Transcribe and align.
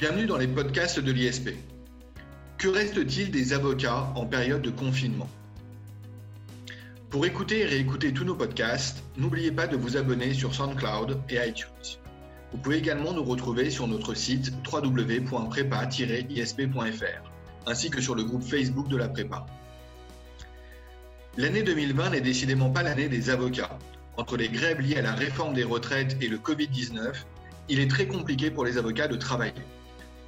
Bienvenue 0.00 0.24
dans 0.24 0.38
les 0.38 0.48
podcasts 0.48 0.98
de 0.98 1.12
l'ISP. 1.12 1.50
Que 2.56 2.68
reste-t-il 2.68 3.30
des 3.30 3.52
avocats 3.52 4.10
en 4.14 4.24
période 4.24 4.62
de 4.62 4.70
confinement? 4.70 5.28
Pour 7.10 7.26
écouter 7.26 7.58
et 7.58 7.66
réécouter 7.66 8.14
tous 8.14 8.24
nos 8.24 8.34
podcasts, 8.34 9.04
n'oubliez 9.18 9.52
pas 9.52 9.66
de 9.66 9.76
vous 9.76 9.98
abonner 9.98 10.32
sur 10.32 10.54
SoundCloud 10.54 11.18
et 11.28 11.46
iTunes. 11.46 11.98
Vous 12.50 12.56
pouvez 12.56 12.78
également 12.78 13.12
nous 13.12 13.24
retrouver 13.24 13.68
sur 13.68 13.86
notre 13.88 14.14
site 14.14 14.50
www.prépa-isp.fr 14.72 17.30
ainsi 17.66 17.90
que 17.90 18.00
sur 18.00 18.14
le 18.14 18.24
groupe 18.24 18.42
Facebook 18.42 18.88
de 18.88 18.96
la 18.96 19.10
prépa. 19.10 19.44
L'année 21.36 21.62
2020 21.62 22.08
n'est 22.08 22.22
décidément 22.22 22.70
pas 22.70 22.82
l'année 22.82 23.10
des 23.10 23.28
avocats. 23.28 23.78
Entre 24.16 24.38
les 24.38 24.48
grèves 24.48 24.80
liées 24.80 24.96
à 24.96 25.02
la 25.02 25.12
réforme 25.12 25.52
des 25.52 25.64
retraites 25.64 26.16
et 26.22 26.28
le 26.28 26.38
Covid-19, 26.38 27.12
il 27.68 27.80
est 27.80 27.90
très 27.90 28.06
compliqué 28.06 28.50
pour 28.50 28.64
les 28.64 28.78
avocats 28.78 29.06
de 29.06 29.16
travailler 29.16 29.52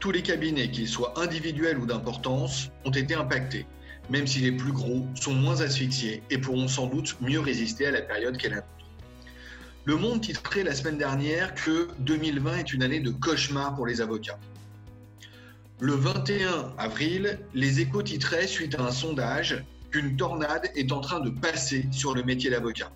tous 0.03 0.11
les 0.11 0.23
cabinets, 0.23 0.69
qu'ils 0.69 0.89
soient 0.89 1.15
individuels 1.17 1.79
ou 1.79 1.87
d'importance, 1.87 2.73
ont 2.85 2.91
été 2.91 3.15
impactés, 3.15 3.67
même 4.11 4.27
si 4.27 4.41
les 4.41 4.51
plus 4.51 4.73
gros 4.73 5.07
sont 5.15 5.33
moins 5.33 5.61
asphyxiés 5.61 6.25
et 6.29 6.39
pourront 6.39 6.67
sans 6.67 6.89
doute 6.89 7.17
mieux 7.21 7.39
résister 7.39 7.87
à 7.87 7.93
la 7.93 8.03
période 8.03 8.37
qu'elle 8.37 8.55
a. 8.55 8.67
Le 9.85 9.95
Monde 9.95 10.21
titrait 10.21 10.65
la 10.65 10.75
semaine 10.75 10.99
dernière 10.99 11.55
que 11.55 11.87
2020 12.01 12.57
est 12.57 12.73
une 12.73 12.83
année 12.83 12.99
de 12.99 13.11
cauchemar 13.13 13.77
pour 13.77 13.87
les 13.87 14.01
avocats. 14.01 14.41
Le 15.79 15.93
21 15.93 16.75
avril, 16.79 17.39
les 17.55 17.79
échos 17.79 18.03
titraient 18.03 18.49
suite 18.49 18.75
à 18.75 18.83
un 18.83 18.91
sondage 18.91 19.63
qu'une 19.93 20.17
tornade 20.17 20.69
est 20.75 20.91
en 20.91 21.01
train 21.01 21.21
de 21.21 21.31
passer 21.31 21.87
sur 21.93 22.13
le 22.13 22.25
métier 22.25 22.51
d'avocat. 22.51 22.91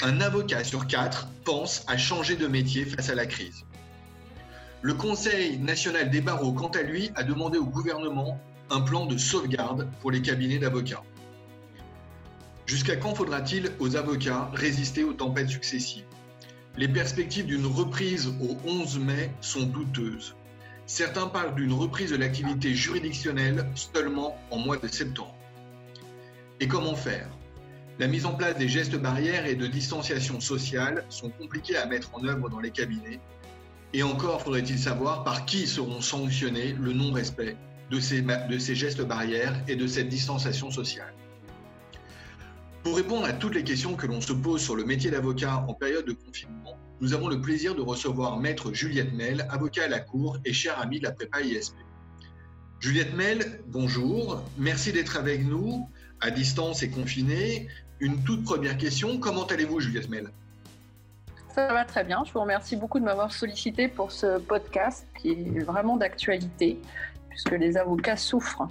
Un 0.00 0.22
avocat 0.22 0.64
sur 0.64 0.86
quatre 0.86 1.28
pense 1.44 1.84
à 1.86 1.98
changer 1.98 2.36
de 2.36 2.46
métier 2.46 2.86
face 2.86 3.10
à 3.10 3.14
la 3.14 3.26
crise. 3.26 3.66
Le 4.82 4.94
Conseil 4.94 5.58
national 5.58 6.08
des 6.08 6.22
barreaux, 6.22 6.52
quant 6.52 6.70
à 6.70 6.80
lui, 6.80 7.10
a 7.14 7.22
demandé 7.22 7.58
au 7.58 7.66
gouvernement 7.66 8.40
un 8.70 8.80
plan 8.80 9.04
de 9.04 9.18
sauvegarde 9.18 9.86
pour 10.00 10.10
les 10.10 10.22
cabinets 10.22 10.58
d'avocats. 10.58 11.02
Jusqu'à 12.64 12.96
quand 12.96 13.14
faudra-t-il 13.14 13.72
aux 13.78 13.96
avocats 13.96 14.50
résister 14.54 15.04
aux 15.04 15.12
tempêtes 15.12 15.50
successives? 15.50 16.06
Les 16.78 16.88
perspectives 16.88 17.44
d'une 17.44 17.66
reprise 17.66 18.28
au 18.40 18.56
11 18.66 19.00
mai 19.00 19.30
sont 19.42 19.64
douteuses. 19.64 20.34
Certains 20.86 21.26
parlent 21.26 21.54
d'une 21.54 21.74
reprise 21.74 22.10
de 22.10 22.16
l'activité 22.16 22.74
juridictionnelle 22.74 23.68
seulement 23.74 24.38
en 24.50 24.58
mois 24.58 24.78
de 24.78 24.88
septembre. 24.88 25.36
Et 26.58 26.68
comment 26.68 26.94
faire? 26.94 27.28
La 27.98 28.06
mise 28.06 28.24
en 28.24 28.32
place 28.32 28.56
des 28.56 28.68
gestes 28.68 28.96
barrières 28.96 29.44
et 29.44 29.56
de 29.56 29.66
distanciation 29.66 30.40
sociale 30.40 31.04
sont 31.10 31.28
compliquées 31.28 31.76
à 31.76 31.84
mettre 31.84 32.14
en 32.14 32.24
œuvre 32.24 32.48
dans 32.48 32.60
les 32.60 32.70
cabinets 32.70 33.20
et 33.92 34.02
encore 34.02 34.42
faudrait-il 34.42 34.78
savoir 34.78 35.24
par 35.24 35.44
qui 35.46 35.66
seront 35.66 36.00
sanctionnés 36.00 36.76
le 36.80 36.92
non-respect 36.92 37.56
de 37.90 37.98
ces, 37.98 38.74
gestes 38.74 39.02
barrières 39.02 39.54
et 39.66 39.74
de 39.74 39.86
cette 39.86 40.08
distanciation 40.08 40.70
sociale. 40.70 41.12
Pour 42.84 42.96
répondre 42.96 43.26
à 43.26 43.32
toutes 43.32 43.54
les 43.54 43.64
questions 43.64 43.94
que 43.94 44.06
l'on 44.06 44.20
se 44.20 44.32
pose 44.32 44.62
sur 44.62 44.76
le 44.76 44.84
métier 44.84 45.10
d'avocat 45.10 45.64
en 45.68 45.74
période 45.74 46.06
de 46.06 46.12
confinement, 46.12 46.78
nous 47.00 47.14
avons 47.14 47.28
le 47.28 47.40
plaisir 47.40 47.74
de 47.74 47.80
recevoir 47.80 48.38
Maître 48.38 48.72
Juliette 48.72 49.12
Mel, 49.12 49.46
avocat 49.50 49.84
à 49.84 49.88
la 49.88 50.00
Cour 50.00 50.38
et 50.44 50.52
cher 50.52 50.78
ami 50.78 51.00
de 51.00 51.04
la 51.04 51.12
prépa 51.12 51.40
ISP. 51.40 51.74
Juliette 52.78 53.14
Mel, 53.14 53.60
bonjour. 53.66 54.42
Merci 54.56 54.92
d'être 54.92 55.16
avec 55.18 55.44
nous 55.44 55.88
à 56.20 56.30
distance 56.30 56.82
et 56.82 56.90
confinée. 56.90 57.68
Une 57.98 58.22
toute 58.22 58.44
première 58.44 58.78
question. 58.78 59.18
Comment 59.18 59.44
allez-vous, 59.44 59.80
Juliette 59.80 60.08
Mel 60.08 60.30
ça 61.54 61.72
va 61.72 61.84
très 61.84 62.04
bien. 62.04 62.22
Je 62.26 62.32
vous 62.32 62.40
remercie 62.40 62.76
beaucoup 62.76 62.98
de 62.98 63.04
m'avoir 63.04 63.32
sollicité 63.32 63.88
pour 63.88 64.12
ce 64.12 64.38
podcast 64.38 65.06
qui 65.18 65.30
est 65.30 65.64
vraiment 65.64 65.96
d'actualité, 65.96 66.78
puisque 67.28 67.52
les 67.52 67.76
avocats 67.76 68.16
souffrent. 68.16 68.68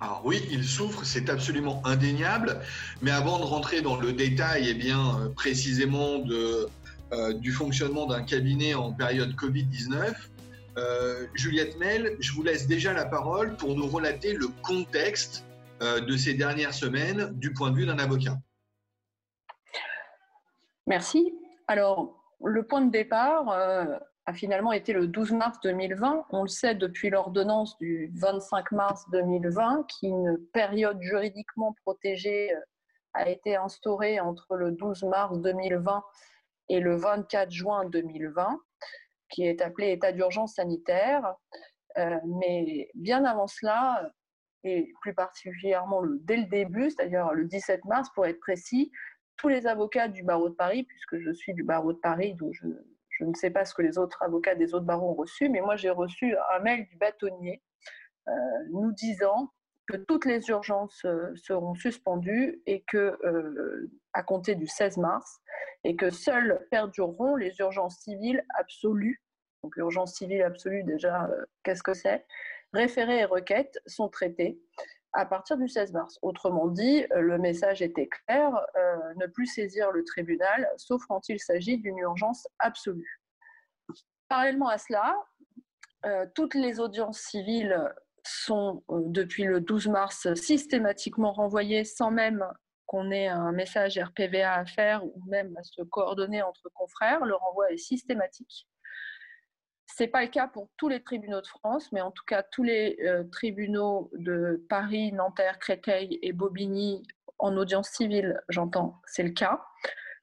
Alors 0.00 0.22
oui, 0.24 0.42
ils 0.50 0.64
souffrent, 0.64 1.04
c'est 1.04 1.30
absolument 1.30 1.80
indéniable. 1.86 2.60
Mais 3.02 3.10
avant 3.10 3.38
de 3.38 3.44
rentrer 3.44 3.80
dans 3.80 3.96
le 3.96 4.12
détail, 4.12 4.66
eh 4.68 4.74
bien 4.74 5.18
euh, 5.18 5.28
précisément 5.30 6.22
euh, 6.28 7.32
du 7.34 7.52
fonctionnement 7.52 8.06
d'un 8.06 8.22
cabinet 8.22 8.74
en 8.74 8.92
période 8.92 9.34
Covid-19, 9.34 10.14
euh, 10.76 11.26
Juliette 11.34 11.78
Mel, 11.78 12.16
je 12.18 12.32
vous 12.32 12.42
laisse 12.42 12.66
déjà 12.66 12.92
la 12.92 13.04
parole 13.04 13.56
pour 13.56 13.76
nous 13.76 13.86
relater 13.86 14.34
le 14.34 14.48
contexte 14.62 15.44
de 15.80 16.16
ces 16.16 16.34
dernières 16.34 16.72
semaines 16.72 17.30
du 17.34 17.52
point 17.52 17.70
de 17.70 17.76
vue 17.76 17.84
d'un 17.84 17.98
avocat. 17.98 18.38
Merci. 20.86 21.34
Alors, 21.66 22.22
le 22.42 22.66
point 22.66 22.82
de 22.82 22.90
départ 22.90 23.50
euh, 23.50 23.98
a 24.26 24.34
finalement 24.34 24.72
été 24.72 24.92
le 24.92 25.06
12 25.06 25.32
mars 25.32 25.58
2020. 25.62 26.26
On 26.30 26.42
le 26.42 26.48
sait 26.48 26.74
depuis 26.74 27.08
l'ordonnance 27.08 27.78
du 27.78 28.12
25 28.14 28.72
mars 28.72 29.08
2020 29.10 29.86
qu'une 29.98 30.38
période 30.52 31.00
juridiquement 31.00 31.74
protégée 31.84 32.54
euh, 32.54 32.60
a 33.14 33.30
été 33.30 33.56
instaurée 33.56 34.20
entre 34.20 34.56
le 34.56 34.72
12 34.72 35.04
mars 35.04 35.40
2020 35.40 36.04
et 36.68 36.80
le 36.80 36.96
24 36.96 37.50
juin 37.50 37.84
2020, 37.86 38.58
qui 39.30 39.46
est 39.46 39.62
appelée 39.62 39.92
état 39.92 40.12
d'urgence 40.12 40.54
sanitaire. 40.54 41.34
Euh, 41.96 42.18
mais 42.26 42.90
bien 42.94 43.24
avant 43.24 43.46
cela, 43.46 44.10
et 44.64 44.92
plus 45.00 45.14
particulièrement 45.14 46.02
dès 46.20 46.38
le 46.38 46.46
début, 46.46 46.90
c'est-à-dire 46.90 47.32
le 47.32 47.44
17 47.44 47.84
mars 47.84 48.08
pour 48.14 48.26
être 48.26 48.40
précis, 48.40 48.90
tous 49.36 49.48
les 49.48 49.66
avocats 49.66 50.08
du 50.08 50.22
barreau 50.22 50.48
de 50.48 50.54
Paris, 50.54 50.84
puisque 50.84 51.18
je 51.18 51.32
suis 51.32 51.54
du 51.54 51.62
barreau 51.62 51.92
de 51.92 51.98
Paris, 51.98 52.34
donc 52.34 52.52
je, 52.52 53.24
ne 53.24 53.34
sais 53.34 53.50
pas 53.50 53.64
ce 53.64 53.74
que 53.74 53.82
les 53.82 53.98
autres 53.98 54.22
avocats 54.22 54.54
des 54.54 54.74
autres 54.74 54.84
barreaux 54.84 55.10
ont 55.10 55.14
reçu, 55.14 55.48
mais 55.48 55.60
moi 55.60 55.76
j'ai 55.76 55.90
reçu 55.90 56.36
un 56.54 56.58
mail 56.60 56.86
du 56.86 56.96
bâtonnier 56.96 57.62
euh, 58.28 58.32
nous 58.70 58.92
disant 58.92 59.52
que 59.86 59.96
toutes 59.96 60.24
les 60.24 60.48
urgences 60.48 61.04
euh, 61.04 61.34
seront 61.36 61.74
suspendues 61.74 62.62
et 62.66 62.82
que 62.86 63.18
euh, 63.24 63.90
à 64.14 64.22
compter 64.22 64.54
du 64.54 64.66
16 64.66 64.96
mars 64.98 65.40
et 65.84 65.94
que 65.94 66.10
seules 66.10 66.66
perdureront 66.70 67.36
les 67.36 67.54
urgences 67.58 67.98
civiles 67.98 68.44
absolues. 68.58 69.22
Donc 69.62 69.76
urgence 69.76 70.14
civile 70.14 70.42
absolue 70.42 70.84
déjà, 70.84 71.28
qu'est-ce 71.62 71.82
que 71.82 71.94
c'est? 71.94 72.24
Référés 72.72 73.20
et 73.20 73.24
requêtes 73.24 73.78
sont 73.86 74.08
traités 74.08 74.58
à 75.14 75.24
partir 75.24 75.56
du 75.56 75.68
16 75.68 75.92
mars. 75.92 76.18
Autrement 76.22 76.66
dit, 76.68 77.06
euh, 77.12 77.20
le 77.20 77.38
message 77.38 77.80
était 77.82 78.08
clair, 78.08 78.50
euh, 78.76 78.96
ne 79.16 79.26
plus 79.26 79.46
saisir 79.46 79.90
le 79.92 80.04
tribunal, 80.04 80.68
sauf 80.76 81.02
quand 81.06 81.28
il 81.28 81.40
s'agit 81.40 81.78
d'une 81.78 81.98
urgence 81.98 82.46
absolue. 82.58 83.20
Parallèlement 84.28 84.68
à 84.68 84.78
cela, 84.78 85.16
euh, 86.04 86.26
toutes 86.34 86.54
les 86.54 86.80
audiences 86.80 87.20
civiles 87.20 87.78
sont, 88.26 88.82
depuis 88.88 89.44
le 89.44 89.60
12 89.60 89.88
mars, 89.88 90.34
systématiquement 90.34 91.32
renvoyées 91.32 91.84
sans 91.84 92.10
même 92.10 92.44
qu'on 92.86 93.10
ait 93.10 93.28
un 93.28 93.52
message 93.52 93.98
RPVA 93.98 94.54
à 94.54 94.66
faire 94.66 95.04
ou 95.04 95.22
même 95.26 95.56
à 95.56 95.62
se 95.62 95.82
coordonner 95.82 96.42
entre 96.42 96.68
confrères. 96.74 97.24
Le 97.24 97.34
renvoi 97.34 97.70
est 97.70 97.76
systématique. 97.76 98.68
Ce 99.96 100.02
n'est 100.02 100.08
pas 100.08 100.22
le 100.22 100.28
cas 100.28 100.48
pour 100.48 100.68
tous 100.76 100.88
les 100.88 101.00
tribunaux 101.04 101.40
de 101.40 101.46
France, 101.46 101.92
mais 101.92 102.00
en 102.00 102.10
tout 102.10 102.24
cas 102.26 102.42
tous 102.42 102.64
les 102.64 102.98
euh, 103.02 103.22
tribunaux 103.30 104.10
de 104.14 104.66
Paris, 104.68 105.12
Nanterre, 105.12 105.60
Créteil 105.60 106.18
et 106.20 106.32
Bobigny 106.32 107.06
en 107.38 107.56
audience 107.56 107.90
civile, 107.90 108.42
j'entends, 108.48 109.00
c'est 109.06 109.22
le 109.22 109.30
cas. 109.30 109.64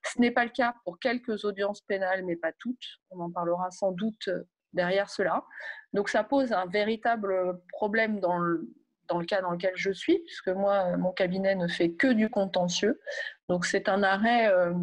Ce 0.04 0.20
n'est 0.20 0.32
pas 0.32 0.44
le 0.44 0.50
cas 0.50 0.76
pour 0.84 1.00
quelques 1.00 1.46
audiences 1.46 1.80
pénales, 1.80 2.26
mais 2.26 2.36
pas 2.36 2.52
toutes. 2.60 2.84
On 3.12 3.22
en 3.22 3.32
parlera 3.32 3.72
sans 3.72 3.94
doute 3.94 4.28
euh, 4.28 4.44
derrière 4.74 5.10
cela. 5.10 5.46
Donc 5.94 6.10
ça 6.10 6.26
pose 6.26 6.52
un 6.52 6.66
véritable 6.66 7.62
problème 7.70 8.20
dans 8.20 8.40
le, 8.40 8.70
dans 9.08 9.20
le 9.20 9.26
cas 9.26 9.42
dans 9.42 9.52
lequel 9.52 9.74
je 9.76 9.92
suis, 9.92 10.20
puisque 10.20 10.50
moi, 10.50 10.98
mon 10.98 11.14
cabinet 11.14 11.56
ne 11.56 11.70
fait 11.70 11.94
que 11.94 12.12
du 12.12 12.30
contentieux. 12.30 13.00
Donc 13.48 13.66
c'est 13.66 13.88
un 13.88 14.04
arrêt, 14.04 14.52
euh, 14.52 14.74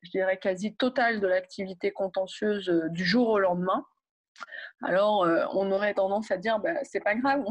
je 0.00 0.10
dirais, 0.10 0.38
quasi 0.38 0.74
total 0.74 1.20
de 1.20 1.26
l'activité 1.26 1.90
contentieuse 1.90 2.72
du 2.88 3.04
jour 3.04 3.28
au 3.28 3.38
lendemain 3.38 3.84
alors 4.82 5.24
euh, 5.24 5.44
on 5.52 5.70
aurait 5.72 5.94
tendance 5.94 6.30
à 6.30 6.36
dire 6.36 6.58
bah, 6.58 6.84
c'est 6.84 7.00
pas 7.00 7.14
grave, 7.14 7.44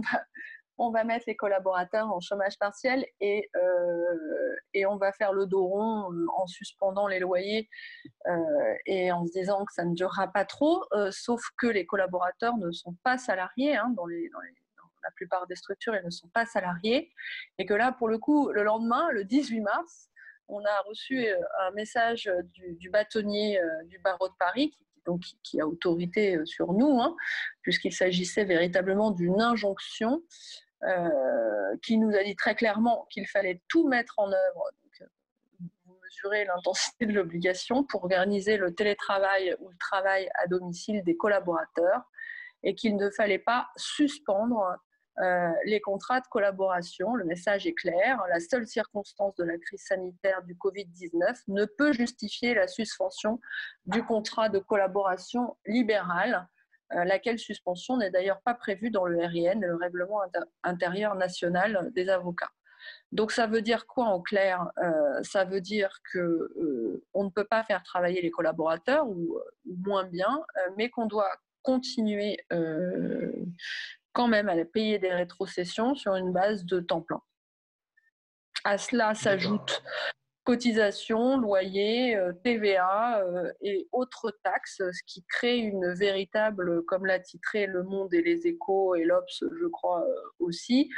on 0.80 0.92
va, 0.92 1.04
mettre 1.04 1.26
les 1.28 1.36
collaborateurs 1.36 2.08
en 2.12 2.20
chômage 2.20 2.58
partiel 2.60 3.06
et, 3.20 3.50
euh, 3.56 4.86
on 4.88 4.98
va 4.98 5.12
faire 5.12 5.34
le 5.34 5.48
dos 5.48 5.66
rond 5.66 6.14
euh, 6.14 6.26
en 6.36 6.46
suspendant 6.46 7.08
les 7.08 7.20
loyers 7.20 7.68
et 8.86 9.12
en 9.12 9.26
se 9.26 9.32
disant 9.32 9.66
que 9.66 9.74
ça 9.74 9.86
ne 9.86 9.96
durera 9.96 10.28
pas 10.28 10.46
trop, 10.46 10.84
sauf 11.10 11.42
que 11.58 11.66
les 11.66 11.86
collaborateurs 11.86 12.56
ne 12.58 12.72
sont 12.72 12.96
pas 13.04 13.18
salariés 13.18 13.76
hein, 13.76 13.92
dans, 13.96 14.06
la 14.06 15.12
plupart 15.16 15.48
des 15.48 15.56
structures, 15.56 15.96
ils 15.96 16.06
ne 16.06 16.12
sont 16.12 16.28
pas 16.30 16.46
salariés. 16.46 17.12
Et 17.58 17.66
que 17.66 17.74
là, 17.74 17.92
pour 17.92 18.08
le 18.08 18.18
coup, 18.20 18.52
le 18.52 18.64
lendemain, 18.64 19.10
le 19.12 19.24
18 19.24 19.62
mars, 19.62 20.10
on 20.48 20.64
a 20.64 20.82
reçu 20.88 21.28
un 21.62 21.72
message 21.72 22.30
du, 22.54 22.76
du 22.76 22.90
bâtonnier 22.90 23.60
du 23.86 24.00
barreau 24.00 24.28
de 24.28 24.36
Paris 24.38 24.70
qui 24.70 24.86
donc 25.08 25.22
qui, 25.44 25.60
a 25.60 25.66
autorité 25.66 26.36
euh, 26.36 26.46
sur 26.46 26.74
nous, 26.74 27.00
hein, 27.02 27.16
puisqu'il 27.62 27.94
s'agissait 27.94 28.44
véritablement 28.44 29.12
d'une 29.12 29.42
injonction 29.42 30.22
euh, 30.84 31.76
qui 31.82 31.98
nous 31.98 32.16
a 32.16 32.24
dit 32.24 32.36
très 32.36 32.54
clairement 32.54 33.08
qu'il 33.10 33.28
fallait 33.28 33.64
tout 33.68 33.88
mettre 33.88 34.14
en 34.18 34.28
œuvre. 34.28 34.64
Donc, 34.84 35.02
euh, 35.02 35.06
vous 35.86 35.98
mesurez 36.04 36.46
l'intensité 36.46 37.06
de 37.06 37.14
l'obligation 37.14 37.84
pour 37.84 38.04
organiser 38.04 38.58
le 38.58 38.76
télétravail 38.76 39.56
ou 39.60 39.70
le 39.70 39.78
travail 39.78 40.30
à 40.36 40.48
domicile 40.48 41.04
des 41.04 41.18
collaborateurs 41.18 42.04
et 42.64 42.76
qu'il 42.76 42.98
ne 42.98 43.10
fallait 43.10 43.40
pas 43.40 43.70
suspendre 43.78 44.78
euh, 45.20 45.52
les 45.66 45.82
contrats 45.82 46.20
de 46.20 46.28
collaboration. 46.28 47.16
Le 47.16 47.26
message 47.26 47.66
est 47.66 47.74
clair. 47.74 48.22
La 48.30 48.40
seule 48.40 48.68
circonstance 48.68 49.36
de 49.36 49.44
la 49.44 49.58
crise 49.58 49.82
sanitaire 49.82 50.44
du 50.44 50.54
Covid-19 50.54 51.42
ne 51.48 51.66
peut 51.66 51.92
justifier 51.92 52.54
la 52.54 52.68
suspension 52.68 53.40
du 53.86 54.04
contrat 54.04 54.50
de 54.50 54.60
collaboration 54.60 55.58
libérale, 55.66 56.48
euh, 56.94 57.04
laquelle 57.04 57.40
suspension 57.40 57.98
n'est 57.98 58.12
d'ailleurs 58.12 58.42
pas 58.42 58.54
prévue 58.54 58.92
dans 58.92 59.06
le 59.06 59.18
RIN, 59.26 59.60
le 59.60 59.76
règlement 59.76 60.22
intérieur 60.64 61.16
national 61.16 61.92
des 61.94 62.10
avocats. 62.10 62.52
Donc 63.12 63.32
ça 63.32 63.48
veut 63.48 63.64
dire 63.64 63.88
quoi 63.88 64.06
en 64.06 64.22
clair? 64.22 64.70
Euh, 64.78 65.24
Ça 65.24 65.46
veut 65.46 65.62
dire 65.62 65.90
que 66.14 67.02
on 67.14 67.24
ne 67.24 67.30
peut 67.30 67.44
pas 67.44 67.64
faire 67.64 67.82
travailler 67.82 68.22
les 68.22 68.32
collaborateurs 68.32 69.10
ou, 69.10 69.40
moins 69.66 70.04
bien, 70.04 70.44
mais 70.78 70.90
qu'on 70.90 71.08
doit 71.08 71.32
continuer 71.64 72.38
quand 74.18 74.28
même 74.28 74.50
à 74.50 74.66
payer 74.66 74.98
des 74.98 75.14
rétrocessions 75.14 75.94
sur 75.94 76.16
une 76.16 76.34
base 76.34 76.66
de 76.66 76.80
temps 76.80 77.02
plein. 77.02 77.22
À 78.64 78.80
cela 78.80 79.14
s'ajoute 79.14 79.84
cotisation, 80.44 81.38
loyer, 81.38 82.16
euh, 82.16 82.32
TVA 82.42 83.22
euh, 83.22 83.52
et 83.62 83.88
autres 83.92 84.32
taxes, 84.44 84.78
ce 84.78 85.04
qui 85.06 85.24
crée 85.26 85.58
une 85.58 85.94
véritable, 85.94 86.84
comme 86.86 87.06
l'a 87.06 87.20
titré 87.20 87.68
Le 87.68 87.84
Monde 87.84 88.14
et 88.14 88.22
les 88.22 88.48
Échos 88.48 88.96
et 88.96 89.04
l'Obs, 89.04 89.44
je 89.44 89.68
crois 89.68 90.02
euh, 90.04 90.14
aussi, 90.40 90.90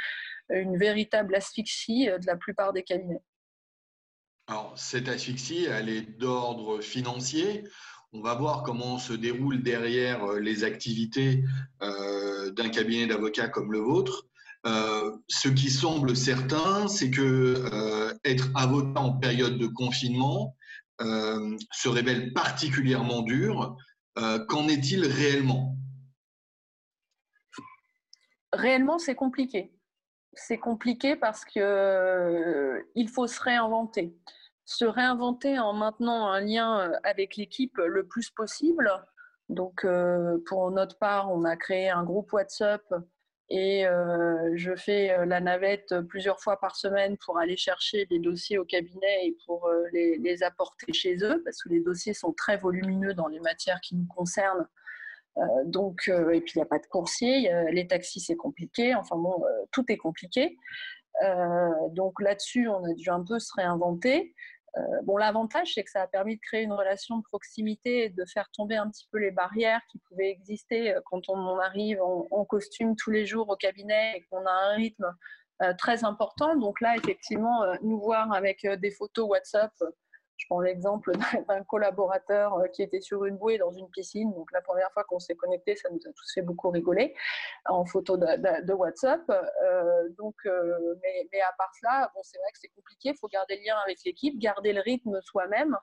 une 0.50 0.78
véritable 0.78 1.34
asphyxie 1.34 2.06
de 2.06 2.26
la 2.26 2.36
plupart 2.36 2.72
des 2.72 2.84
cabinets. 2.84 3.22
Alors, 4.46 4.72
cette 4.78 5.08
asphyxie, 5.08 5.66
elle 5.66 5.88
est 5.88 6.02
d'ordre 6.02 6.80
financier 6.80 7.64
on 8.12 8.20
va 8.20 8.34
voir 8.34 8.62
comment 8.62 8.98
se 8.98 9.12
déroulent 9.12 9.62
derrière 9.62 10.24
euh, 10.24 10.40
les 10.40 10.64
activités 10.64 11.44
euh, 11.82 12.50
d'un 12.50 12.68
cabinet 12.68 13.06
d'avocats 13.06 13.48
comme 13.48 13.72
le 13.72 13.78
vôtre. 13.78 14.26
Euh, 14.66 15.16
ce 15.28 15.48
qui 15.48 15.70
semble 15.70 16.16
certain, 16.16 16.86
c'est 16.88 17.10
que 17.10 18.14
être 18.24 18.50
avocat 18.54 19.00
en 19.00 19.12
période 19.12 19.56
de 19.56 19.66
confinement 19.66 20.54
se 21.00 21.88
révèle 21.88 22.34
particulièrement 22.34 23.22
dur. 23.22 23.74
Qu'en 24.48 24.68
est-il 24.68 25.06
réellement? 25.06 25.78
Réellement, 28.52 28.98
c'est 28.98 29.14
compliqué. 29.14 29.72
C'est 30.34 30.58
compliqué 30.58 31.16
parce 31.16 31.46
qu'il 31.46 33.08
faut 33.08 33.26
se 33.26 33.40
réinventer 33.40 34.14
se 34.70 34.84
réinventer 34.84 35.58
en 35.58 35.72
maintenant 35.72 36.28
un 36.28 36.40
lien 36.40 36.80
euh, 36.80 36.96
avec 37.02 37.36
l'équipe 37.36 37.76
le 37.76 38.06
plus 38.06 38.30
possible. 38.30 38.88
Donc, 39.48 39.84
euh, 39.84 40.38
pour 40.46 40.70
notre 40.70 40.96
part, 40.96 41.32
on 41.32 41.42
a 41.44 41.56
créé 41.56 41.90
un 41.90 42.04
groupe 42.04 42.32
WhatsApp 42.32 42.82
et 43.48 43.84
euh, 43.84 44.52
je 44.54 44.76
fais 44.76 45.26
la 45.26 45.40
navette 45.40 45.92
plusieurs 46.02 46.38
fois 46.40 46.60
par 46.60 46.76
semaine 46.76 47.16
pour 47.16 47.36
aller 47.36 47.56
chercher 47.56 48.06
les 48.10 48.20
dossiers 48.20 48.58
au 48.58 48.64
cabinet 48.64 49.26
et 49.26 49.36
pour 49.44 49.68
les, 49.92 50.42
apporter 50.44 50.92
chez 50.92 51.16
eux, 51.24 51.42
parce 51.44 51.60
que 51.64 51.68
les 51.68 51.80
dossiers 51.80 52.14
sont 52.14 52.32
très 52.32 52.56
volumineux 52.56 53.12
dans 53.12 53.26
les 53.26 53.40
matières 53.40 53.80
qui 53.80 53.96
nous 53.96 54.06
concernent. 54.06 54.68
donc, 55.64 56.06
et 56.06 56.40
puis 56.42 56.52
il 56.54 56.58
n'y 56.58 56.62
a 56.62 56.66
pas 56.66 56.78
de 56.78 56.86
coursier, 56.86 57.52
les 57.72 57.88
taxis 57.88 58.20
c'est 58.20 58.36
compliqué, 58.36 58.94
enfin 58.94 59.16
bon, 59.16 59.42
tout 59.72 59.84
est 59.88 59.96
compliqué. 59.96 60.56
donc 61.90 62.20
là-dessus, 62.20 62.68
on 62.68 62.84
a 62.84 62.94
dû 62.94 63.10
un 63.10 63.24
peu 63.24 63.40
se 63.40 63.52
réinventer. 63.56 64.32
Euh, 64.76 64.80
bon, 65.02 65.16
l'avantage, 65.16 65.74
c'est 65.74 65.82
que 65.82 65.90
ça 65.90 66.02
a 66.02 66.06
permis 66.06 66.36
de 66.36 66.40
créer 66.40 66.62
une 66.62 66.72
relation 66.72 67.18
de 67.18 67.22
proximité 67.22 68.04
et 68.04 68.08
de 68.08 68.24
faire 68.24 68.48
tomber 68.52 68.76
un 68.76 68.88
petit 68.88 69.08
peu 69.10 69.18
les 69.18 69.30
barrières 69.30 69.80
qui 69.90 69.98
pouvaient 69.98 70.30
exister 70.30 70.94
euh, 70.94 71.00
quand 71.04 71.28
on 71.28 71.58
arrive 71.58 72.00
en, 72.02 72.44
costume 72.44 72.96
tous 72.96 73.10
les 73.10 73.26
jours 73.26 73.48
au 73.48 73.56
cabinet 73.56 74.16
et 74.16 74.26
qu'on 74.30 74.44
a 74.44 74.50
un 74.50 74.74
rythme 74.74 75.14
euh, 75.62 75.72
très 75.76 76.04
important. 76.04 76.56
Donc 76.56 76.80
là, 76.80 76.96
effectivement, 76.96 77.64
nous 77.82 78.00
voir 78.00 78.32
avec 78.32 78.66
des 78.66 78.90
photos 78.90 79.28
WhatsApp 79.28 79.72
je 80.40 80.46
prends 80.46 80.60
l'exemple 80.60 81.12
d'un 81.48 81.62
collaborateur 81.64 82.54
euh, 82.54 82.66
qui 82.68 82.82
était 82.82 83.00
sur 83.00 83.26
une 83.26 83.36
bouée 83.36 83.58
dans 83.58 83.72
une 83.72 83.88
piscine. 83.90 84.32
Donc 84.32 84.50
la 84.52 84.62
première 84.62 84.90
fois 84.92 85.04
qu'on 85.04 85.18
s'est 85.18 85.34
connecté, 85.34 85.76
ça 85.76 85.90
nous 85.90 85.98
a 85.98 86.12
tous 86.12 86.32
fait 86.34 86.42
beaucoup 86.42 86.70
rigoler 86.70 87.14
en 87.66 87.84
photo 87.84 88.16
de, 88.16 88.72
WhatsApp. 88.72 89.20
Euh, 89.28 90.08
donc, 90.16 90.34
euh, 90.46 90.94
mais, 91.02 91.40
à 91.42 91.52
part 91.58 91.70
cela, 91.78 92.10
bon, 92.14 92.20
c'est 92.22 92.38
vrai 92.38 92.50
que 92.52 92.58
c'est 92.58 92.72
compliqué. 92.74 93.10
Il 93.10 93.18
faut 93.18 93.28
garder 93.28 93.56
le 93.56 93.66
lien 93.66 93.76
avec 93.84 93.98
l'équipe, 94.04 94.38
garder 94.38 94.72
le 94.72 94.80
rythme 94.80 95.20
soi-même 95.22 95.76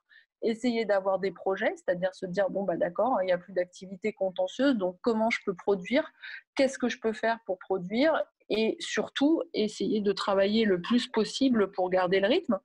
essayer 0.43 0.85
d'avoir 0.85 1.17
des 1.17 1.31
projets, 1.31 1.73
c'est-à-dire 1.77 2.13
se 2.13 2.27
dire 2.27 2.51
bon 2.51 2.63
bah 2.63 2.77
d'accord, 2.77 3.17
il 3.23 3.25
n'y 3.25 3.31
a 3.31 3.39
plus 3.39 3.53
d'activité 3.53 4.13
contentieuse, 4.13 4.75
donc 4.75 4.95
comment 5.01 5.31
je 5.31 5.39
peux 5.43 5.55
produire, 5.55 6.07
qu'est-ce 6.53 6.77
que 6.77 6.89
je 6.89 6.99
peux 6.99 7.11
faire 7.11 7.39
pour 7.47 7.57
produire, 7.57 8.23
et 8.51 8.77
surtout 8.79 9.41
essayer 9.55 9.99
de 9.99 10.11
travailler 10.11 10.65
le 10.65 10.79
plus 10.79 11.07
possible 11.07 11.71
pour 11.71 11.89
garder 11.89 12.19
le 12.19 12.27
rythme 12.27 12.59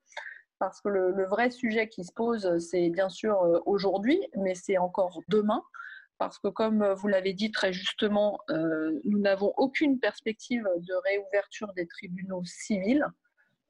parce 0.62 0.80
que 0.80 0.88
le, 0.88 1.24
vrai 1.24 1.50
sujet 1.50 1.88
qui 1.88 2.04
se 2.04 2.12
pose, 2.12 2.56
c'est 2.58 2.88
bien 2.88 3.08
sûr 3.08 3.42
euh, 3.42 3.58
aujourd'hui, 3.66 4.20
mais 4.36 4.54
c'est 4.54 4.78
encore 4.78 5.20
demain, 5.26 5.60
parce 6.18 6.38
que 6.38 6.46
comme 6.46 6.86
vous 6.92 7.08
l'avez 7.08 7.32
dit 7.32 7.50
très 7.50 7.72
justement, 7.72 8.38
euh, 8.48 9.00
nous 9.02 9.18
n'avons 9.18 9.52
aucune 9.56 9.98
perspective 9.98 10.62
de 10.76 10.94
réouverture 10.94 11.72
des 11.72 11.88
tribunaux 11.88 12.44
civils. 12.44 13.04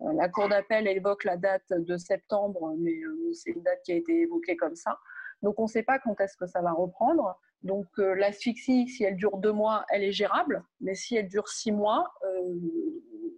Euh, 0.03 0.13
la 0.13 0.29
Cour 0.29 0.51
d'appel 0.51 0.87
évoque 0.87 1.25
la 1.25 1.39
date 1.39 1.73
de 1.73 1.97
septembre, 1.97 2.75
mais 2.77 3.01
c'est 3.33 3.53
une 3.53 3.63
date 3.63 3.81
qui 3.87 3.93
a 3.93 3.97
été 3.97 4.13
évoquée 4.21 4.59
comme 4.59 4.77
ça. 4.77 4.99
Donc 5.41 5.59
on 5.61 5.63
ne 5.63 5.69
sait 5.69 5.85
pas 5.85 5.99
quand 5.99 6.21
est-ce 6.21 6.37
que 6.37 6.47
ça 6.47 6.61
va 6.61 6.73
reprendre. 6.73 7.41
Donc 7.63 7.87
l'asphyxie, 7.97 8.87
si 8.87 9.05
elle 9.05 9.17
dure 9.17 9.39
deux 9.39 9.53
mois, 9.53 9.87
elle 9.89 10.03
est 10.03 10.13
gérable, 10.13 10.63
mais 10.83 10.95
si 10.95 11.17
elle 11.17 11.29
dure 11.29 11.49
six 11.49 11.73
mois, 11.73 12.13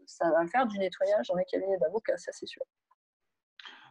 ça 0.07 0.29
va 0.33 0.45
faire 0.49 0.67
du 0.67 0.77
nettoyage 0.77 1.29
dans 1.29 1.37
les 1.37 1.45
cabinets 1.45 1.79
d'avocats, 1.79 2.17
ça 2.17 2.33
c'est 2.33 2.47
sûr. 2.47 2.65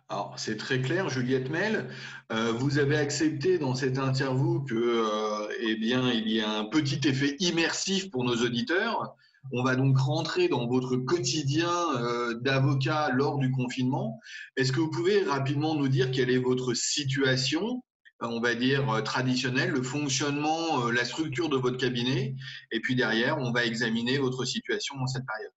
Alors, 0.10 0.34
c'est 0.38 0.58
très 0.58 0.82
clair, 0.82 1.10
Juliette 1.10 1.50
Mel. 1.50 1.90
Euh, 2.32 2.52
vous 2.52 2.78
avez 2.78 2.98
accepté 2.98 3.58
dans 3.58 3.74
cette 3.74 3.98
interview 3.98 4.62
que, 4.64 4.76
euh, 4.76 5.48
eh 5.62 5.76
bien, 5.76 6.12
il 6.12 6.30
y 6.30 6.42
a 6.42 6.52
un 6.52 6.66
petit 6.66 7.08
effet 7.08 7.36
immersif 7.40 8.12
pour 8.12 8.24
nos 8.24 8.36
auditeurs. 8.36 9.16
On 9.52 9.64
va 9.64 9.76
donc 9.76 9.98
rentrer 9.98 10.50
dans 10.50 10.68
votre 10.68 10.98
quotidien 10.98 11.72
euh, 11.98 12.34
d'avocat 12.36 13.12
lors 13.14 13.38
du 13.40 13.52
confinement. 13.52 14.20
Est-ce 14.58 14.72
que 14.72 14.80
vous 14.82 14.90
pouvez 14.90 15.24
rapidement 15.24 15.76
nous 15.76 15.88
dire 15.88 16.12
quelle 16.12 16.30
est 16.30 16.38
votre 16.38 16.74
situation, 16.74 17.82
on 18.22 18.40
va 18.40 18.56
dire 18.56 19.04
traditionnelle, 19.04 19.72
le 19.72 19.84
fonctionnement, 19.84 20.90
la 20.92 21.04
structure 21.06 21.50
de 21.50 21.58
votre 21.58 21.78
cabinet, 21.78 22.36
et 22.72 22.80
puis 22.80 22.96
derrière, 22.96 23.38
on 23.40 23.52
va 23.52 23.66
examiner 23.66 24.18
votre 24.18 24.46
situation 24.46 24.96
dans 24.98 25.08
cette 25.08 25.26
période. 25.26 25.52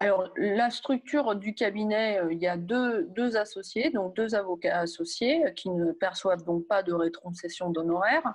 Alors, 0.00 0.32
la 0.36 0.70
structure 0.70 1.34
du 1.36 1.54
cabinet, 1.54 2.18
euh, 2.18 2.32
il 2.32 2.38
y 2.38 2.46
a 2.46 2.56
deux, 2.56 3.36
associés, 3.36 3.90
donc 3.90 4.16
deux 4.16 4.34
avocats 4.34 4.78
associés 4.78 5.44
euh, 5.46 5.50
qui 5.50 5.70
ne 5.70 5.92
perçoivent 5.92 6.44
donc 6.44 6.66
pas 6.66 6.82
de 6.82 6.92
rétrocession 6.92 7.70
d'honoraires. 7.70 8.34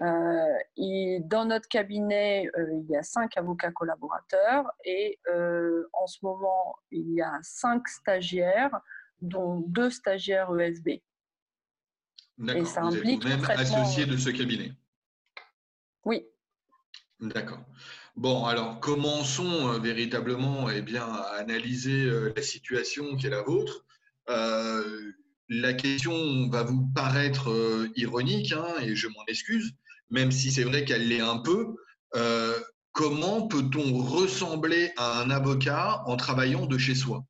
Euh, 0.00 1.18
dans 1.24 1.44
notre 1.44 1.68
cabinet, 1.68 2.48
il 2.56 2.90
y 2.90 2.96
a 2.96 3.02
cinq 3.02 3.36
avocats 3.36 3.70
collaborateurs 3.70 4.64
et 4.82 5.18
en 5.92 6.06
ce 6.06 6.18
moment, 6.22 6.76
il 6.90 7.12
y 7.12 7.20
a 7.20 7.38
cinq 7.42 7.86
stagiaires, 7.86 8.80
dont 9.20 9.60
deux 9.66 9.90
stagiaires 9.90 10.58
ESB. 10.58 11.02
D'accord. 12.38 12.62
Et 12.62 12.64
ça 12.64 12.82
implique 12.82 13.22
Vous 13.22 13.30
êtes 13.30 13.40
même 13.42 13.50
associé 13.50 14.06
de 14.06 14.16
ce 14.16 14.30
cabinet? 14.30 14.72
Oui. 16.06 16.26
D'accord. 17.20 17.60
Bon, 18.16 18.44
alors 18.44 18.80
commençons 18.80 19.72
euh, 19.72 19.78
véritablement 19.78 20.68
eh 20.68 20.82
bien, 20.82 21.06
à 21.06 21.36
analyser 21.38 22.04
euh, 22.04 22.32
la 22.36 22.42
situation 22.42 23.16
qui 23.16 23.26
est 23.26 23.30
la 23.30 23.42
vôtre. 23.42 23.84
Euh, 24.28 25.12
la 25.48 25.72
question 25.72 26.48
va 26.48 26.62
vous 26.62 26.86
paraître 26.94 27.50
ironique, 27.96 28.52
hein, 28.52 28.66
et 28.82 28.94
je 28.94 29.08
m'en 29.08 29.24
excuse, 29.26 29.72
même 30.10 30.30
si 30.30 30.52
c'est 30.52 30.62
vrai 30.62 30.84
qu'elle 30.84 31.08
l'est 31.08 31.20
un 31.20 31.38
peu. 31.38 31.74
comment 32.92 33.48
peut-on 33.48 33.98
ressembler 33.98 34.92
à 34.96 35.20
un 35.20 35.30
avocat 35.30 36.02
en 36.06 36.16
travaillant 36.16 36.66
de 36.66 36.78
chez 36.78 36.94
soi? 36.94 37.24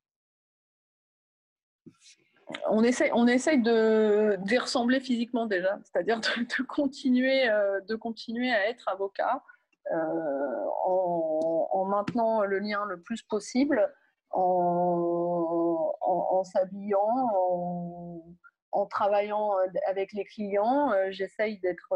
On 2.69 2.83
essaye, 2.83 3.09
on 3.13 3.27
essaye 3.27 3.61
de, 3.61 4.37
ressembler 4.59 4.99
physiquement 4.99 5.47
déjà, 5.47 5.79
c'est-à-dire 5.83 6.19
de, 6.19 6.43
de 7.87 7.95
continuer 7.95 8.51
à 8.51 8.69
être 8.69 8.87
avocat, 8.87 9.41
euh, 9.91 10.65
en, 10.85 11.85
maintenant 11.85 12.43
le 12.43 12.59
lien 12.59 12.85
le 12.85 13.01
plus 13.01 13.21
possible, 13.23 13.91
en, 14.31 15.93
s'habillant, 16.43 18.23
en, 18.71 18.85
travaillant 18.85 19.51
avec 19.87 20.13
les 20.13 20.23
clients, 20.23 20.91
euh, 20.93 21.11
j'essaye 21.11 21.59
d'être 21.59 21.93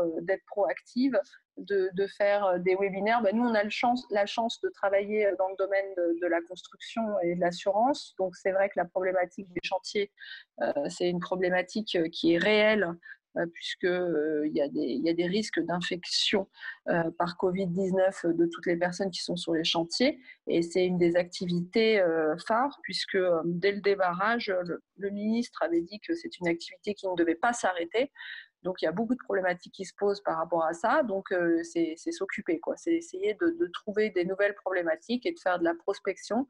proactive, 0.48 1.18
de, 1.58 1.89
faire 2.18 2.60
des 2.60 2.75
webinaires. 2.75 3.22
Ben, 3.22 3.36
nous, 3.36 3.48
on 3.48 3.56
a 3.56 3.63
la 3.63 4.25
chance 4.25 4.62
de 4.62 4.70
travailler 4.70 5.32
dans 5.38 5.48
le 5.48 5.56
domaine 5.58 5.94
de, 5.96 6.27
la 6.27 6.42
construction 6.42 7.01
et 7.24 7.36
de 7.36 7.39
l'assurance. 7.39 8.13
Donc, 8.20 8.36
c'est 8.36 8.51
vrai 8.51 8.68
que 8.70 8.77
la 8.77 8.86
problématique 8.86 9.48
des 9.51 9.62
chantiers, 9.63 10.12
euh, 10.62 10.89
c'est 10.89 11.10
une 11.10 11.20
problématique 11.20 11.98
qui 12.12 12.34
est 12.34 12.38
réelle 12.38 12.94
puisqu'il 13.54 14.51
y, 14.54 14.60
y, 14.60 15.10
a 15.10 15.13
des 15.13 15.27
risques 15.27 15.60
d'infection 15.60 16.48
par 16.86 17.36
Covid-19 17.42 18.36
de 18.36 18.46
toutes 18.46 18.65
les 18.65 18.77
personnes 18.77 19.12
qui 19.12 19.22
sont 19.22 19.36
sur 19.36 19.54
les 19.54 19.63
chantiers. 19.63 20.20
Et 20.48 20.62
c'est 20.62 20.86
une 20.86 20.98
des 20.98 21.15
activités 21.15 22.04
phares, 22.48 22.80
puisque 22.84 23.18
dès 23.46 23.72
le 23.72 23.82
débarrage, 23.82 24.54
le 24.98 25.10
ministre 25.10 25.62
avait 25.63 25.82
dit 25.82 26.00
que 26.00 26.13
c'est 26.13 26.39
une 26.39 26.48
activité 26.48 26.94
qui 26.94 27.08
ne 27.08 27.15
devait 27.15 27.36
pas 27.36 27.54
s'arrêter. 27.54 28.12
Donc 28.65 28.82
il 28.82 28.86
y 28.86 28.88
a 28.88 28.92
beaucoup 28.92 29.13
de 29.13 29.24
problématiques 29.24 29.74
qui 29.74 29.86
se 29.86 29.94
posent 29.96 30.22
par 30.22 30.38
rapport 30.38 30.65
à 30.65 30.74
ça. 30.74 31.04
Donc 31.04 31.32
euh, 31.32 31.62
c'est 31.63 31.96
s'occuper, 32.12 32.60
quoi. 32.60 32.75
C'est 32.75 32.96
essayer 32.96 33.36
de, 33.36 33.70
trouver 33.72 34.10
des 34.10 34.25
nouvelles 34.25 34.56
problématiques 34.56 35.25
et 35.25 35.32
de 35.32 35.39
faire 35.39 35.60
de 35.60 35.63
la 35.63 35.75
prospection, 35.75 36.48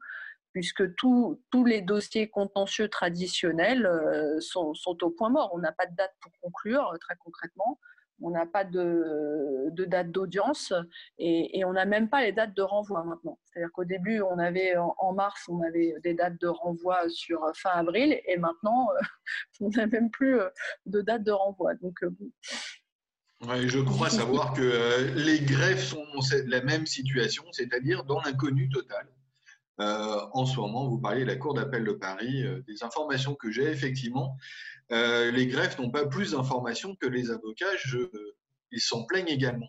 puisque 0.56 0.94
tous 0.94 1.38
les 1.66 1.82
dossiers 1.82 2.30
contentieux 2.30 2.88
traditionnels 2.88 3.84
euh, 3.84 4.40
sont, 4.40 4.72
au 5.02 5.10
point 5.10 5.28
mort. 5.28 5.50
On 5.52 5.58
n'a 5.58 5.70
pas 5.70 5.84
de 5.84 5.94
date 5.94 6.14
pour 6.22 6.32
conclure, 6.40 6.94
très 6.98 7.14
concrètement 7.16 7.78
on 8.22 8.30
n'a 8.30 8.46
pas 8.46 8.64
de, 8.64 9.70
date 9.84 10.10
d'audience 10.10 10.72
et, 11.18 11.62
on 11.66 11.74
n'a 11.74 11.84
même 11.84 12.08
pas 12.08 12.22
les 12.22 12.32
dates 12.32 12.54
de 12.54 12.62
renvoi 12.62 13.04
maintenant. 13.04 13.38
C'est-à-dire 13.44 13.70
qu'au 13.70 13.84
début, 13.84 14.22
on 14.22 14.38
avait 14.38 14.74
en, 14.78 15.12
mars, 15.12 15.44
on 15.50 15.60
avait 15.60 15.92
des 16.02 16.14
dates 16.14 16.40
de 16.40 16.48
renvoi 16.48 17.06
sur 17.10 17.38
fin 17.54 17.72
avril 17.72 18.18
et 18.26 18.38
maintenant, 18.38 18.88
euh, 18.92 19.04
on 19.60 19.68
n'a 19.68 19.86
même 19.86 20.10
plus 20.10 20.40
euh, 20.40 20.48
de 20.86 21.02
date 21.02 21.24
de 21.24 21.32
renvoi. 21.32 21.74
Donc, 21.74 22.02
euh, 22.02 22.10
je 23.66 23.80
crois 23.80 24.08
savoir 24.08 24.54
que 24.54 25.12
les 25.14 25.40
greffes 25.40 25.84
sont 25.84 26.06
dans 26.14 26.22
la 26.46 26.62
même 26.62 26.86
situation, 26.86 27.44
c'est-à-dire 27.52 28.04
dans 28.04 28.22
l'inconnu 28.22 28.70
total. 28.70 29.06
En 29.78 30.46
ce 30.46 30.56
moment, 30.58 30.88
vous 30.88 30.98
parliez 30.98 31.22
de 31.22 31.28
la 31.28 31.36
Cour 31.36 31.54
d'appel 31.54 31.84
de 31.84 31.92
Paris, 31.92 32.44
des 32.66 32.82
informations 32.82 33.34
que 33.34 33.50
j'ai 33.50 33.64
effectivement, 33.64 34.36
euh, 34.92 35.30
les 35.30 35.46
greffes 35.46 35.78
n'ont 35.78 35.90
pas 35.90 36.06
plus 36.06 36.32
d'informations 36.32 36.94
que 36.96 37.06
les 37.06 37.30
avocats. 37.30 37.66
ils 38.72 38.80
s'en 38.80 39.04
plaignent 39.04 39.28
également. 39.28 39.68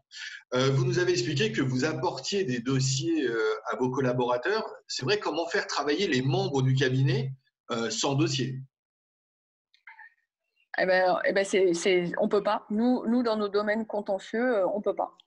Euh, 0.54 0.70
vous 0.72 0.86
nous 0.86 1.00
avez 1.00 1.12
expliqué 1.12 1.52
que 1.52 1.62
vous 1.62 1.86
apportiez 1.86 2.44
des 2.44 2.60
dossiers 2.60 3.28
euh, 3.28 3.40
à 3.72 3.76
vos 3.78 3.90
collaborateurs. 3.90 4.68
C'est 4.88 5.06
vrai, 5.06 5.20
comment 5.20 5.48
faire 5.48 5.68
travailler 5.68 6.08
les 6.08 6.22
membres 6.22 6.62
du 6.62 6.74
cabinet 6.74 7.34
sans 7.90 8.16
dossier? 8.16 8.62
Eh 10.80 10.86
ben, 10.86 11.20
eh 11.26 11.34
ben 11.34 11.46
on 12.18 12.30
peut 12.30 12.44
pas. 12.44 12.66
Nous, 12.70 13.06
nous, 13.08 13.24
dans 13.24 13.36
nos 13.36 13.50
domaines 13.50 13.86
contentieux, 13.86 14.66
on 14.68 14.80
peut 14.80 14.96
pas. 14.96 15.18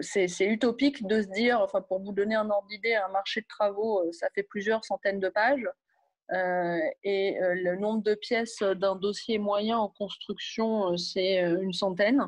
C'est 0.00 0.46
utopique 0.46 1.06
de 1.06 1.22
se 1.22 1.28
dire, 1.28 1.60
enfin, 1.60 1.80
pour 1.80 2.00
vous 2.00 2.12
donner 2.12 2.34
un 2.34 2.48
ordre 2.50 2.66
d'idée, 2.68 2.94
un 2.94 3.08
marché 3.08 3.40
de 3.40 3.46
travaux, 3.46 4.02
ça 4.12 4.28
fait 4.34 4.42
plusieurs 4.42 4.84
centaines 4.84 5.20
de 5.20 5.28
pages. 5.28 5.68
Euh, 6.32 6.80
et 7.04 7.42
euh, 7.42 7.54
le 7.54 7.76
nombre 7.76 8.02
de 8.02 8.14
pièces 8.14 8.62
d'un 8.62 8.96
dossier 8.96 9.38
moyen 9.38 9.78
en 9.78 9.88
construction, 9.88 10.92
euh, 10.92 10.96
c'est 10.96 11.38
une 11.40 11.72
centaine. 11.72 12.22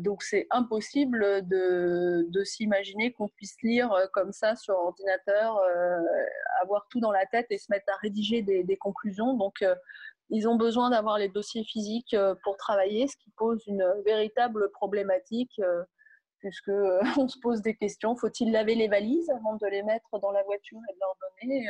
donc 0.00 0.22
c'est 0.22 0.46
impossible 0.50 1.46
de, 1.48 2.26
de 2.28 2.44
s'imaginer 2.44 3.12
qu'on 3.12 3.28
puisse 3.28 3.56
lire 3.62 3.90
comme 4.12 4.32
ça 4.32 4.54
sur 4.54 4.74
ordinateur, 4.74 5.58
avoir 6.60 6.86
tout 6.90 7.00
dans 7.00 7.12
la 7.12 7.24
tête 7.26 7.46
et 7.50 7.58
se 7.58 7.66
mettre 7.70 7.90
à 7.90 7.96
rédiger 7.96 8.42
des, 8.42 8.64
des 8.64 8.76
conclusions. 8.76 9.34
Donc 9.34 9.64
ils 10.30 10.48
ont 10.48 10.56
besoin 10.56 10.90
d'avoir 10.90 11.18
les 11.18 11.28
dossiers 11.28 11.64
physiques 11.64 12.16
pour 12.44 12.56
travailler, 12.56 13.08
ce 13.08 13.16
qui 13.16 13.30
pose 13.36 13.62
une 13.66 13.84
véritable 14.04 14.70
problématique 14.72 15.60
puisque 16.38 16.70
on 17.18 17.28
se 17.28 17.38
pose 17.40 17.62
des 17.62 17.74
questions. 17.74 18.16
Faut-il 18.16 18.52
laver 18.52 18.74
les 18.74 18.88
valises 18.88 19.30
avant 19.30 19.56
de 19.56 19.66
les 19.66 19.82
mettre 19.82 20.18
dans 20.20 20.30
la 20.30 20.42
voiture 20.44 20.78
et 20.90 20.94
de 20.94 20.98
leur 21.00 21.16
donner 21.40 21.68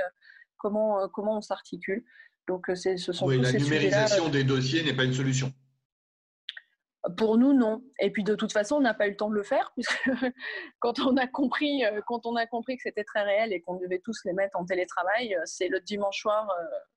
comment, 0.59 1.01
euh, 1.01 1.07
comment 1.09 1.39
on 1.39 1.41
s'articule? 1.41 2.05
Donc, 2.47 2.69
euh, 2.69 2.75
ce 2.75 2.97
sont 2.97 3.27
oui, 3.27 3.41
la 3.41 3.53
numérisation 3.53 4.27
euh, 4.27 4.31
des 4.31 4.45
dossiers 4.45 4.83
n'est 4.83 4.95
pas 4.95 5.05
une 5.05 5.15
solution. 5.15 5.53
Pour 7.17 7.39
nous, 7.39 7.53
non. 7.53 7.83
Et 8.01 8.11
puis 8.11 8.25
de 8.25 8.35
toute 8.35 8.53
façon, 8.53 8.77
on 8.77 8.81
n'a 8.81 8.95
pas 8.95 9.07
eu 9.07 9.11
le 9.11 9.17
temps 9.17 9.31
de 9.31 9.35
le 9.35 9.43
faire, 9.43 9.71
puisque 9.75 9.97
quand 10.81 10.99
on 11.01 11.17
a 11.17 11.27
compris, 11.27 11.83
quand 12.07 12.27
on 12.27 12.37
a 12.37 12.47
compris 12.47 12.77
que 12.77 12.83
c'était 12.83 13.05
très 13.05 13.23
réel 13.23 13.53
et 13.53 13.61
qu'on 13.61 13.77
devait 13.77 14.01
tous 14.01 14.25
les 14.25 14.33
mettre 14.33 14.59
en 14.59 14.65
télétravail, 14.65 15.37
c'est 15.45 15.69
le 15.69 15.81
dimanche 15.81 16.21
soir, 16.21 16.49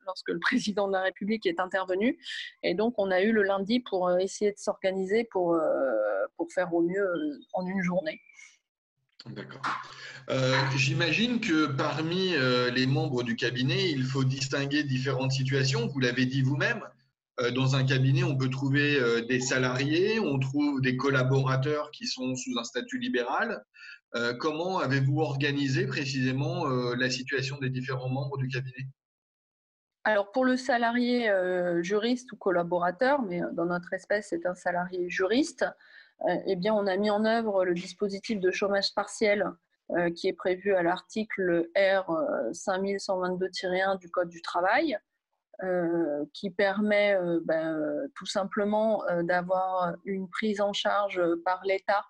lorsque 0.06 0.30
le 0.30 0.40
président 0.42 0.88
de 0.88 0.94
la 0.94 1.02
République 1.02 1.46
est 1.46 1.60
intervenu. 1.60 2.18
Et 2.64 2.74
donc, 2.74 2.96
on 2.98 3.12
a 3.12 3.22
eu 3.22 3.32
le 3.32 3.44
lundi 3.44 3.80
pour 3.80 4.12
essayer 4.20 4.52
de 4.52 4.58
s'organiser 4.58 5.24
pour, 5.32 5.58
pour 6.38 6.52
faire 6.52 6.74
au 6.74 6.82
mieux 6.82 7.40
en 7.54 7.66
une 7.66 7.82
journée. 7.82 8.22
D'accord. 9.28 9.62
Euh, 10.30 10.56
j'imagine 10.78 11.40
que 11.40 11.68
parmi 11.68 12.34
euh, 12.34 12.72
les 12.72 12.88
membres 12.88 13.24
du 13.24 13.36
cabinet, 13.36 13.92
il 13.92 14.04
faut 14.04 14.24
distinguer 14.24 14.84
différentes 14.84 15.32
situations. 15.32 15.88
Vous 15.88 16.00
l'avez 16.00 16.26
dit 16.26 16.42
vous-même. 16.42 16.82
Euh, 17.42 17.52
dans 17.52 17.76
un 17.76 17.84
cabinet, 17.84 18.24
on 18.24 18.38
peut 18.38 18.50
trouver 18.50 19.00
des 19.28 19.40
salariés, 19.40 20.20
on 20.20 20.40
trouve 20.40 20.82
des 20.82 20.96
collaborateurs 20.96 21.92
qui 21.92 22.08
sont 22.08 22.36
sous 22.36 22.58
un 22.58 22.64
statut 22.64 23.00
libéral. 23.00 23.64
comment 24.40 24.80
avez-vous 24.80 25.22
organisé 25.22 25.88
précisément 25.88 26.68
la 26.68 27.10
situation 27.10 27.58
des 27.60 27.70
différents 27.70 28.10
membres 28.10 28.38
du 28.38 28.50
cabinet? 28.50 28.86
Alors 30.04 30.32
pour 30.34 30.44
le 30.44 30.58
salarié 30.58 31.32
juriste 31.82 32.32
ou 32.34 32.36
collaborateur, 32.36 33.22
mais 33.22 33.40
dans 33.54 33.66
notre 33.66 33.94
espèce 33.94 34.28
c'est 34.30 34.46
un 34.46 34.56
salarié 34.56 35.10
juriste, 35.10 35.66
euh, 36.28 36.36
eh 36.46 36.56
bien, 36.56 36.74
on 36.74 36.88
a 36.88 36.98
mis 36.98 37.10
en 37.10 37.26
œuvre 37.26 37.66
le 37.66 37.74
dispositif 37.74 38.40
de 38.40 38.52
chômage 38.52 38.94
partiel 38.94 39.46
euh, 39.92 40.12
qui 40.12 40.28
est 40.28 40.34
prévu 40.34 40.76
à 40.76 40.84
l'article 40.84 41.70
R 41.76 42.12
5122-1 42.52 43.98
du 43.98 44.10
Code 44.10 44.30
du 44.30 44.42
travail, 44.42 44.98
euh, 45.64 46.26
qui 46.34 46.50
permet 46.50 47.18
ben, 47.44 48.08
tout 48.16 48.26
simplement 48.26 49.04
d'avoir 49.24 49.96
une 50.06 50.30
prise 50.30 50.62
en 50.62 50.74
charge 50.74 51.22
par 51.46 51.62
l'État 51.66 52.06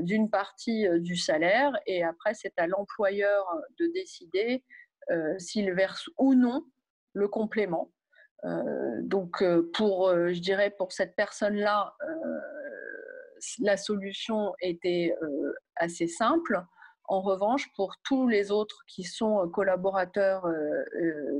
d'une 0.00 0.28
partie 0.28 0.86
du 1.00 1.14
salaire 1.14 1.72
et 1.86 2.02
après 2.02 2.34
c'est 2.34 2.58
à 2.58 2.66
l'employeur 2.66 3.46
de 3.78 3.86
décider 3.92 4.64
s'il 5.38 5.72
verse 5.72 6.08
ou 6.18 6.34
non 6.34 6.64
le 7.12 7.28
complément. 7.28 7.92
donc 9.02 9.44
pour, 9.74 10.10
je 10.10 10.40
dirais, 10.40 10.70
pour 10.70 10.92
cette 10.92 11.14
personne-là, 11.14 11.94
la 13.60 13.76
solution 13.76 14.54
était 14.60 15.14
euh, 15.22 15.52
assez 15.76 16.06
simple. 16.06 16.62
En 17.08 17.22
revanche, 17.22 17.72
pour 17.74 17.96
tous 18.04 18.28
les 18.28 18.50
autres 18.50 18.84
qui 18.86 19.02
sont 19.02 19.42
euh, 19.42 19.48
collaborateurs 19.48 20.44
euh, 20.46 20.84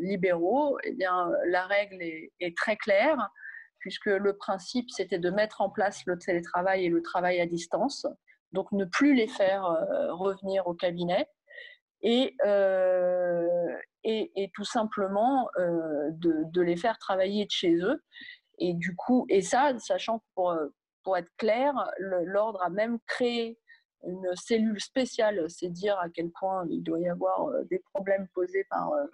libéraux, 0.00 0.78
eh 0.82 0.92
bien, 0.92 1.30
la 1.46 1.66
règle 1.66 2.00
est, 2.00 2.56
très 2.56 2.76
claire, 2.76 3.30
puisque 3.78 4.06
le 4.06 4.34
principe, 4.34 4.90
c'était 4.90 5.18
de 5.18 5.28
mettre 5.28 5.60
en 5.60 5.68
place 5.68 6.06
le 6.06 6.18
télétravail 6.18 6.86
et 6.86 6.88
le 6.88 7.02
travail 7.02 7.38
à 7.38 7.46
distance, 7.46 8.06
donc 8.52 8.72
ne 8.72 8.86
plus 8.86 9.14
les 9.14 9.28
faire 9.28 9.64
revenir 10.10 10.66
au 10.66 10.74
cabinet, 10.74 11.28
et, 12.00 12.34
tout 14.54 14.64
simplement 14.64 15.50
de, 15.58 16.50
de, 16.50 16.62
les 16.62 16.76
faire 16.76 16.98
travailler 16.98 17.44
de 17.44 17.50
chez 17.50 17.74
eux. 17.74 18.02
Et 18.58 18.72
du 18.72 18.96
coup, 18.96 19.26
et 19.28 19.42
ça, 19.42 19.78
sachant 19.78 20.20
que 20.20 20.24
pour, 20.34 20.56
pour 21.04 21.18
être 21.18 21.30
clair, 21.36 21.74
l'ordre 21.98 22.62
a 22.62 22.70
même 22.70 22.98
créé 23.06 23.58
une 24.06 24.30
cellule 24.34 24.80
spéciale, 24.80 25.44
c'est 25.48 25.68
dire 25.68 25.98
à 25.98 26.08
quel 26.08 26.30
point 26.30 26.66
il 26.70 26.82
doit 26.82 27.00
y 27.00 27.08
avoir 27.08 27.48
euh, 27.48 27.64
des 27.64 27.80
problèmes 27.92 28.28
posés 28.34 28.64
par, 28.70 28.92
euh, 28.92 29.04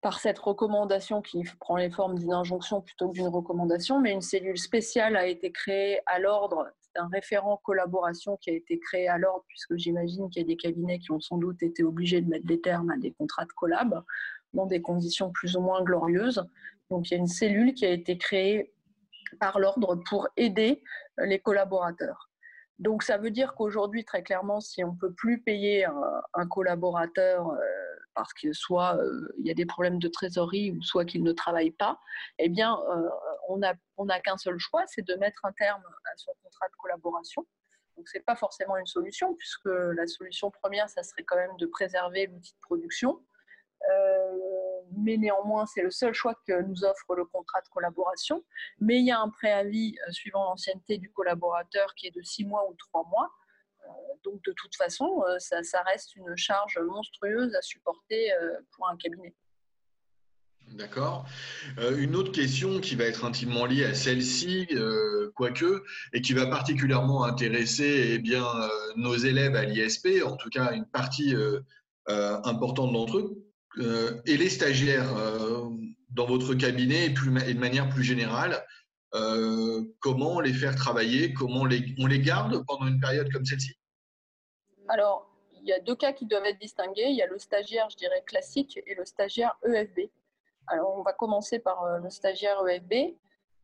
par 0.00 0.18
cette 0.18 0.38
recommandation 0.38 1.22
qui 1.22 1.42
prend 1.60 1.76
les 1.76 1.90
formes 1.90 2.18
d'une 2.18 2.32
injonction 2.32 2.80
plutôt 2.80 3.08
que 3.08 3.14
d'une 3.14 3.28
recommandation, 3.28 4.00
mais 4.00 4.12
une 4.12 4.20
cellule 4.20 4.58
spéciale 4.58 5.16
a 5.16 5.26
été 5.26 5.52
créée 5.52 6.00
à 6.06 6.18
l'ordre, 6.18 6.68
c'est 6.80 6.98
un 7.00 7.08
référent 7.08 7.60
collaboration 7.62 8.36
qui 8.36 8.50
a 8.50 8.54
été 8.54 8.78
créé 8.78 9.08
à 9.08 9.18
l'ordre, 9.18 9.44
puisque 9.48 9.76
j'imagine 9.76 10.30
qu'il 10.30 10.42
y 10.42 10.44
a 10.44 10.48
des 10.48 10.56
cabinets 10.56 10.98
qui 10.98 11.12
ont 11.12 11.20
sans 11.20 11.38
doute 11.38 11.62
été 11.62 11.82
obligés 11.82 12.20
de 12.20 12.28
mettre 12.28 12.46
des 12.46 12.60
termes 12.60 12.90
à 12.90 12.96
des 12.96 13.12
contrats 13.12 13.44
de 13.44 13.52
collab 13.52 14.02
dans 14.54 14.66
des 14.66 14.80
conditions 14.80 15.30
plus 15.30 15.56
ou 15.56 15.60
moins 15.60 15.82
glorieuses. 15.82 16.44
Donc 16.90 17.10
il 17.10 17.14
y 17.14 17.16
a 17.16 17.20
une 17.20 17.26
cellule 17.26 17.74
qui 17.74 17.84
a 17.84 17.90
été 17.90 18.16
créée 18.16 18.72
par 19.40 19.58
l'ordre 19.58 19.96
pour 20.08 20.28
aider 20.36 20.82
euh, 21.20 21.26
les 21.26 21.38
collaborateurs. 21.38 22.30
Donc 22.78 23.02
ça 23.02 23.16
veut 23.16 23.30
dire 23.30 23.54
qu'aujourd'hui, 23.54 24.04
très 24.04 24.22
clairement, 24.22 24.60
si 24.60 24.84
on 24.84 24.92
ne 24.92 24.98
peut 24.98 25.12
plus 25.12 25.40
payer 25.40 25.86
un, 26.34 26.46
collaborateur 26.48 27.50
euh, 27.50 27.58
parce 28.14 28.32
que 28.34 28.52
soit 28.52 28.96
euh, 28.96 29.34
il 29.38 29.46
y 29.46 29.50
a 29.50 29.54
des 29.54 29.64
problèmes 29.64 29.98
de 29.98 30.08
trésorerie 30.08 30.72
ou 30.72 30.82
soit 30.82 31.04
qu'il 31.04 31.22
ne 31.22 31.32
travaille 31.32 31.70
pas, 31.70 31.98
eh 32.38 32.48
bien, 32.48 32.78
on 33.48 33.58
n'a 33.58 34.20
qu'un 34.20 34.36
seul 34.36 34.58
choix, 34.58 34.84
c'est 34.86 35.06
de 35.06 35.14
mettre 35.14 35.44
un 35.44 35.52
terme 35.52 35.82
à 35.82 36.16
son 36.16 36.32
contrat 36.42 36.68
de 36.68 36.76
collaboration. 36.78 37.46
Donc 37.96 38.08
ce 38.08 38.18
n'est 38.18 38.24
pas 38.24 38.36
forcément 38.36 38.76
une 38.76 38.86
solution, 38.86 39.34
puisque 39.34 39.64
la 39.64 40.06
solution 40.06 40.50
première, 40.50 40.88
ça 40.90 41.02
serait 41.02 41.24
quand 41.24 41.36
même 41.36 41.56
de 41.58 41.66
préserver 41.66 42.26
l'outil 42.26 42.52
de 42.52 42.60
production 42.60 43.22
mais 44.96 45.16
néanmoins, 45.16 45.66
c'est 45.66 45.82
le 45.82 45.90
seul 45.90 46.14
choix 46.14 46.34
que 46.46 46.62
nous 46.62 46.84
offre 46.84 47.14
le 47.14 47.24
contrat 47.24 47.60
de 47.60 47.68
collaboration. 47.68 48.44
Mais 48.80 48.98
il 48.98 49.06
y 49.06 49.10
a 49.10 49.20
un 49.20 49.28
préavis 49.28 49.96
euh, 50.06 50.12
suivant 50.12 50.44
l'ancienneté 50.44 50.98
du 50.98 51.10
collaborateur 51.12 51.94
qui 51.94 52.06
est 52.06 52.14
de 52.16 52.22
six 52.22 52.44
mois 52.44 52.68
ou 52.68 52.74
trois 52.74 53.04
mois. 53.10 53.30
Euh, 53.84 53.88
donc, 54.24 54.42
de 54.44 54.52
toute 54.52 54.74
façon, 54.74 55.22
euh, 55.28 55.38
ça, 55.38 55.82
reste 55.82 56.16
une 56.16 56.36
charge 56.36 56.78
monstrueuse 56.78 57.54
à 57.54 57.62
supporter 57.62 58.32
pour 58.72 58.88
un 58.88 58.96
cabinet. 58.96 59.34
D'accord. 60.72 61.24
Euh, 61.78 61.96
une 61.96 62.16
autre 62.16 62.32
question 62.32 62.80
qui 62.80 62.96
va 62.96 63.04
être 63.04 63.24
intimement 63.24 63.66
liée 63.66 63.84
à 63.84 63.94
celle-ci, 63.94 64.66
euh, 64.72 65.30
quoique, 65.34 65.84
et 66.12 66.20
qui 66.20 66.32
va 66.32 66.46
particulièrement 66.46 67.24
intéresser 67.24 68.10
eh 68.14 68.18
bien, 68.18 68.44
euh, 68.44 68.68
nos 68.96 69.14
élèves 69.14 69.54
à 69.54 69.64
l'ISP, 69.64 70.22
en 70.24 70.36
tout 70.36 70.50
cas 70.50 70.72
une 70.72 70.86
partie 70.86 71.34
importante 72.08 72.92
d'entre 72.92 73.18
eux, 73.18 73.45
et 73.78 74.36
les 74.36 74.48
stagiaires 74.48 75.12
dans 76.10 76.26
votre 76.26 76.54
cabinet 76.54 77.06
et, 77.06 77.10
de 77.10 77.58
manière 77.58 77.88
plus 77.88 78.04
générale. 78.04 78.64
comment 80.00 80.40
les 80.40 80.52
faire 80.52 80.74
travailler 80.74 81.32
Comment 81.34 81.62
on 81.62 82.06
les 82.06 82.20
garde 82.20 82.64
pendant 82.66 82.86
une 82.86 83.00
période 83.00 83.30
comme 83.32 83.44
celle-ci? 83.44 83.74
Alors, 84.88 85.28
il 85.66 85.70
y 85.70 85.72
a 85.72 85.80
deux 85.80 85.96
cas 85.96 86.12
qui 86.12 86.26
doivent 86.26 86.44
être 86.44 86.60
distingués. 86.60 87.08
Il 87.08 87.16
y 87.16 87.22
a 87.22 87.26
le 87.26 87.38
stagiaire, 87.38 87.90
je 87.90 87.96
dirais, 87.96 88.22
classique 88.24 88.78
et 88.86 88.94
le 88.94 89.04
stagiaire 89.04 89.56
EFB. 89.64 90.10
Alors, 90.68 90.96
on 90.96 91.02
va 91.02 91.12
commencer 91.12 91.58
par 91.58 91.82
euh, 91.82 91.98
le 91.98 92.08
stagiaire 92.08 92.64
EFB. 92.66 92.92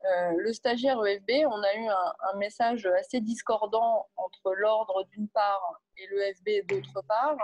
Euh, 0.04 0.32
le 0.36 0.52
stagiaire 0.52 0.98
EFB, 1.04 1.46
on 1.46 1.62
a 1.62 1.74
eu 1.74 1.86
un, 1.86 2.38
message 2.38 2.86
assez 2.86 3.20
discordant 3.20 4.08
entre 4.16 4.52
l'ordre 4.52 5.04
d'une 5.12 5.28
part 5.28 5.80
et 5.96 6.08
l'EFB 6.08 6.66
d'autre 6.66 7.02
part, 7.06 7.36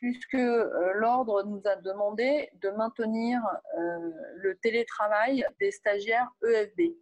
puisque 0.00 0.34
euh, 0.34 0.92
l'ordre 0.94 1.42
nous 1.44 1.62
a 1.64 1.76
demandé 1.76 2.50
de 2.54 2.70
maintenir 2.70 3.40
le 4.36 4.56
télétravail 4.58 5.44
des 5.60 5.70
stagiaires 5.70 6.30
EFB. 6.42 6.94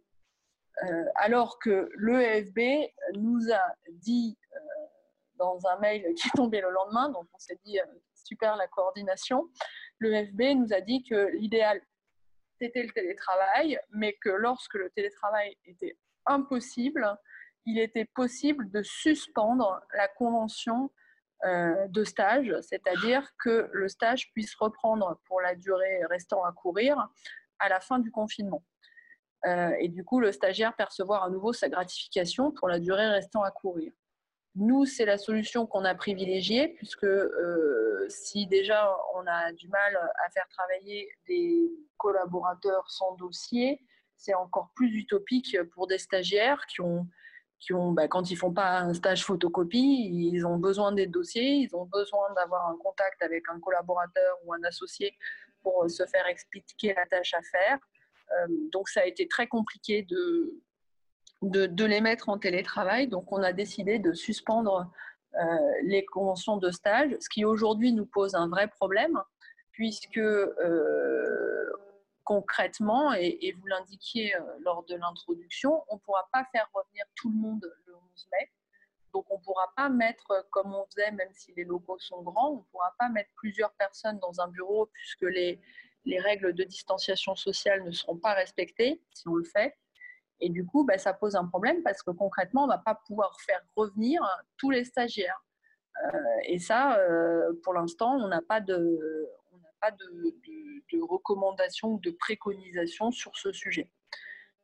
alors 1.15 1.59
que 1.59 1.89
l'EFB 1.97 2.91
nous 3.15 3.51
a 3.51 3.73
dit 3.91 4.37
dans 5.35 5.59
un 5.67 5.79
mail 5.79 6.03
qui 6.15 6.27
est 6.27 6.35
tombé 6.35 6.61
le 6.61 6.69
lendemain, 6.69 7.09
donc 7.09 7.27
on 7.33 7.39
s'est 7.39 7.59
dit 7.65 7.79
super 8.13 8.55
la 8.55 8.67
coordination, 8.67 9.49
l'EFB 9.99 10.41
nous 10.55 10.73
a 10.73 10.81
dit 10.81 11.03
que 11.03 11.29
l'idéal 11.33 11.81
c'était 12.59 12.83
le 12.83 12.91
télétravail, 12.91 13.79
mais 13.91 14.13
que 14.13 14.29
lorsque 14.29 14.73
le 14.73 14.89
télétravail 14.89 15.55
était 15.65 15.97
impossible, 16.25 17.17
il 17.65 17.79
était 17.79 18.05
possible 18.05 18.69
de 18.71 18.81
suspendre 18.81 19.81
la 19.93 20.07
convention 20.07 20.85
euh, 20.85 20.96
de 21.43 22.03
stage, 22.03 22.53
c'est-à-dire 22.61 23.29
que 23.43 23.69
le 23.71 23.87
stage 23.87 24.31
puisse 24.33 24.55
reprendre 24.55 25.19
pour 25.27 25.39
la 25.39 25.55
durée 25.55 26.03
restant 26.09 26.43
à 26.43 26.51
courir 26.51 27.09
à 27.59 27.69
la 27.69 27.79
fin 27.79 27.99
du 27.99 28.11
confinement. 28.11 28.63
Euh, 29.45 29.75
et 29.79 29.87
du 29.87 30.03
coup, 30.03 30.19
le 30.19 30.31
stagiaire 30.31 30.75
percevoir 30.75 31.23
à 31.23 31.29
nouveau 31.29 31.53
sa 31.53 31.69
gratification 31.69 32.51
pour 32.51 32.67
la 32.67 32.79
durée 32.79 33.07
restant 33.07 33.43
à 33.43 33.51
courir. 33.51 33.91
Nous, 34.55 34.85
c'est 34.85 35.05
la 35.05 35.19
solution 35.19 35.67
qu'on 35.67 35.85
a 35.85 35.93
privilégiée, 35.93 36.69
puisque 36.69 37.03
euh, 37.03 38.05
si 38.09 38.47
déjà 38.47 38.91
on 39.13 39.25
a 39.27 39.53
du 39.53 39.67
mal 39.67 39.95
à 40.25 40.29
faire 40.31 40.47
travailler 40.49 41.07
des 41.27 41.69
collaborateurs 41.97 42.89
sans 42.89 43.13
dossier, 43.15 43.85
c'est 44.15 44.33
encore 44.33 44.71
plus 44.75 44.89
utopique 44.97 45.55
pour 45.73 45.85
des 45.85 45.99
stagiaires 45.99 46.65
qui 46.65 46.81
ont, 46.81 47.07
qui 47.59 47.73
ont 47.73 47.91
bah, 47.91 48.07
quand 48.07 48.29
ils 48.29 48.35
font 48.35 48.53
pas 48.53 48.79
un 48.79 48.93
stage 48.93 49.23
photocopie, 49.25 50.09
ils 50.33 50.45
ont 50.45 50.57
besoin 50.57 50.91
des 50.91 51.07
dossiers, 51.07 51.55
ils 51.55 51.75
ont 51.75 51.85
besoin 51.85 52.33
d'avoir 52.35 52.69
un 52.69 52.77
contact 52.77 53.21
avec 53.23 53.43
un 53.49 53.59
collaborateur 53.59 54.37
ou 54.45 54.53
un 54.53 54.63
associé 54.63 55.17
pour 55.61 55.89
se 55.89 56.05
faire 56.05 56.27
expliquer 56.27 56.93
la 56.93 57.05
tâche 57.05 57.33
à 57.33 57.41
faire. 57.41 57.79
Euh, 58.31 58.47
donc 58.71 58.89
ça 58.89 59.01
a 59.01 59.05
été 59.05 59.27
très 59.27 59.47
compliqué 59.47 60.03
de, 60.03 60.61
de, 61.41 61.85
les 61.85 62.01
mettre 62.01 62.29
en 62.29 62.37
télétravail. 62.37 63.07
Donc, 63.07 63.31
on 63.31 63.43
a 63.43 63.53
décidé 63.53 63.99
de 63.99 64.13
suspendre 64.13 64.91
euh, 65.35 65.45
les 65.83 66.05
conventions 66.05 66.57
de 66.57 66.71
stage, 66.71 67.15
ce 67.19 67.29
qui 67.29 67.45
aujourd'hui 67.45 67.93
nous 67.93 68.05
pose 68.05 68.35
un 68.35 68.47
vrai 68.47 68.67
problème, 68.67 69.21
puisque 69.71 70.17
euh, 70.17 71.56
concrètement, 72.27 73.13
et, 73.13 73.55
vous 73.57 73.67
l'indiquiez 73.67 74.35
euh, 74.35 74.41
lors 74.59 74.83
de 74.83 74.95
l'introduction, 74.95 75.85
on 75.87 75.95
ne 75.95 75.99
pourra 76.01 76.27
pas 76.33 76.43
faire 76.51 76.69
revenir 76.73 77.05
tout 77.15 77.29
le 77.29 77.37
monde 77.37 77.73
le 77.85 77.95
11 77.95 78.27
mai. 78.33 78.51
Donc, 79.13 79.25
on 79.29 79.37
ne 79.37 79.43
pourra 79.43 79.71
pas 79.77 79.87
mettre, 79.87 80.45
comme 80.51 80.73
on 80.73 80.85
faisait, 80.87 81.11
même 81.11 81.31
si 81.31 81.53
les 81.55 81.63
locaux 81.63 81.97
sont 81.99 82.21
grands, 82.23 82.49
on 82.49 82.57
ne 82.57 82.63
pourra 82.69 82.93
pas 82.99 83.07
mettre 83.07 83.29
plusieurs 83.37 83.71
personnes 83.75 84.19
dans 84.19 84.41
un 84.41 84.49
bureau 84.49 84.87
puisque 84.87 85.21
les, 85.21 85.61
les 86.03 86.19
règles 86.19 86.51
de 86.51 86.65
distanciation 86.65 87.33
sociale 87.37 87.85
ne 87.85 87.91
seront 87.91 88.17
pas 88.17 88.33
respectées 88.33 89.01
si 89.13 89.29
on 89.29 89.35
le 89.35 89.45
fait. 89.45 89.77
Et 90.41 90.49
du 90.49 90.65
coup, 90.65 90.83
bah, 90.83 90.97
ça 90.97 91.13
pose 91.13 91.37
un 91.37 91.45
problème 91.45 91.81
parce 91.81 92.03
que 92.03 92.11
concrètement, 92.11 92.63
on 92.63 92.67
ne 92.67 92.73
va 92.73 92.79
pas 92.79 92.95
pouvoir 93.07 93.39
faire 93.39 93.61
revenir 93.77 94.21
tous 94.57 94.69
les 94.69 94.83
stagiaires. 94.83 95.41
Euh, 96.03 96.19
et 96.43 96.59
ça, 96.59 96.97
euh, 96.97 97.53
pour 97.63 97.73
l'instant, 97.73 98.17
on 98.17 98.27
n'a 98.27 98.41
pas 98.41 98.59
de, 98.59 99.29
pas 99.79 99.91
de, 99.91 101.01
recommandations 101.01 101.93
ou 101.93 101.99
de 101.99 102.11
préconisations 102.11 103.11
sur 103.11 103.35
ce 103.35 103.51
sujet. 103.51 103.89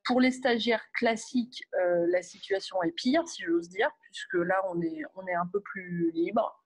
Pour 0.05 0.19
les 0.19 0.31
stagiaires 0.31 0.91
classiques, 0.93 1.63
euh, 1.79 2.05
la 2.09 2.21
situation 2.21 2.81
est 2.83 2.91
pire, 2.91 3.25
si 3.27 3.43
j'ose 3.43 3.69
dire, 3.69 3.89
puisque 4.01 4.33
là, 4.33 4.61
on 4.67 4.81
est, 4.81 5.33
un 5.33 5.47
peu 5.47 5.61
plus 5.61 6.11
libre. 6.11 6.61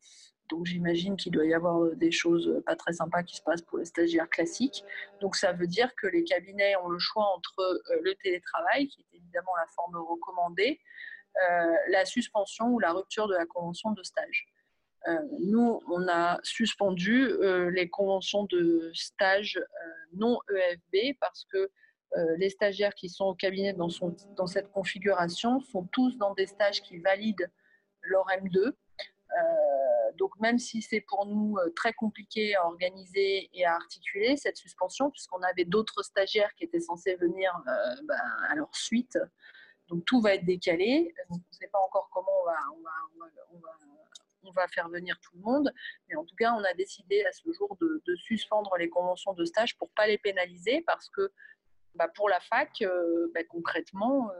Donc 0.49 0.65
j'imagine 0.65 1.17
qu'il 1.17 1.31
doit 1.31 1.45
y 1.45 1.53
avoir 1.53 1.83
euh, 1.83 1.95
des 1.95 2.11
choses 2.11 2.47
euh, 2.47 2.61
pas 2.61 2.75
très 2.75 2.93
sympas 2.93 3.23
qui 3.23 3.35
se 3.35 3.41
passent 3.41 3.61
pour 3.61 3.77
les 3.79 3.85
stagiaires 3.85 4.29
classiques. 4.29 4.83
Donc 5.21 5.35
ça 5.35 5.51
veut 5.51 5.67
dire 5.67 5.93
que 5.95 6.07
les 6.07 6.23
cabinets 6.23 6.75
ont 6.77 6.87
le 6.87 6.99
choix 6.99 7.25
entre 7.35 7.59
euh, 7.59 7.99
le 8.01 8.15
télétravail, 8.15 8.87
qui 8.87 9.01
est 9.01 9.17
évidemment 9.17 9.55
la 9.57 9.67
forme 9.67 9.97
recommandée, 9.97 10.79
la 11.89 12.03
suspension 12.03 12.65
ou 12.69 12.79
la 12.79 12.93
rupture 12.93 13.27
de 13.27 13.35
la 13.35 13.45
convention 13.45 13.91
de 13.91 14.01
stage. 14.01 14.47
Nous, 15.39 15.81
on 15.89 16.07
a 16.07 16.39
suspendu 16.43 17.29
les 17.71 17.89
conventions 17.89 18.45
de 18.45 18.91
stage 18.93 19.59
non 20.13 20.39
EFB 20.49 21.17
parce 21.19 21.45
que 21.45 21.69
les 22.37 22.49
stagiaires 22.49 22.93
qui 22.93 23.09
sont 23.09 23.25
au 23.25 23.35
cabinet 23.35 23.73
dans, 23.73 23.89
cette 24.47 24.71
configuration 24.71 25.61
sont 25.61 25.87
tous 25.91 26.17
dans 26.17 26.33
des 26.33 26.47
stages 26.47 26.81
qui 26.81 26.97
valident 26.97 27.49
leur 28.01 28.25
M2 28.27 28.73
euh, 29.37 30.11
donc 30.17 30.31
même 30.39 30.57
si 30.57 30.81
c'est 30.81 31.01
pour 31.01 31.25
nous 31.25 31.57
euh, 31.57 31.69
très 31.75 31.93
compliqué 31.93 32.55
à 32.55 32.65
organiser 32.65 33.49
et 33.53 33.65
à 33.65 33.75
articuler 33.75 34.37
cette 34.37 34.57
suspension, 34.57 35.11
puisqu'on 35.11 35.41
avait 35.43 35.65
d'autres 35.65 36.01
stagiaires 36.03 36.53
qui 36.55 36.63
étaient 36.63 36.79
censés 36.79 37.15
venir 37.15 37.51
euh, 37.67 37.95
ben, 38.03 38.19
à 38.49 38.55
leur 38.55 38.73
suite, 38.75 39.17
donc 39.89 40.05
tout 40.05 40.21
va 40.21 40.35
être 40.35 40.45
décalé. 40.45 41.13
on 41.29 41.35
ne 41.35 41.41
sait 41.51 41.67
pas 41.67 41.79
encore 41.79 42.09
comment 42.13 42.31
on, 42.41 42.45
va, 42.45 43.69
faire 44.73 44.89
venir 44.89 45.19
tout 45.21 45.35
le 45.35 45.41
monde, 45.41 45.71
mais 46.07 46.15
en 46.15 46.25
tout 46.25 46.35
cas 46.35 46.53
on 46.53 46.63
a 46.63 46.73
décidé 46.73 47.23
à 47.25 47.31
ce 47.31 47.51
jour 47.53 47.77
de, 47.79 48.15
suspendre 48.15 48.75
les 48.77 48.89
conventions 48.89 49.33
de 49.33 49.45
stage 49.45 49.77
pour 49.77 49.89
pas 49.91 50.07
les 50.07 50.17
pénaliser, 50.17 50.83
parce 50.87 51.09
que 51.09 51.31
bah, 51.95 52.07
pour 52.15 52.29
la 52.29 52.39
fac, 52.39 52.71
bah, 53.33 53.41
concrètement, 53.49 54.31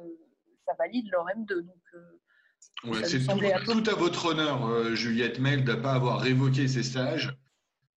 ça 0.65 0.73
valide 0.77 1.09
leur 1.11 1.25
M2. 1.25 1.61
Donc, 1.61 2.95
c'est 3.03 3.25
tout, 3.25 3.89
à 3.89 3.95
votre 3.95 4.25
honneur, 4.27 4.67
euh, 4.67 4.93
Juliette 4.93 5.39
Mel, 5.39 5.63
de 5.63 5.71
ne 5.71 5.77
pas 5.77 5.93
avoir 5.93 6.19
révoqué 6.21 6.67
ces 6.67 6.83
stages. 6.83 7.35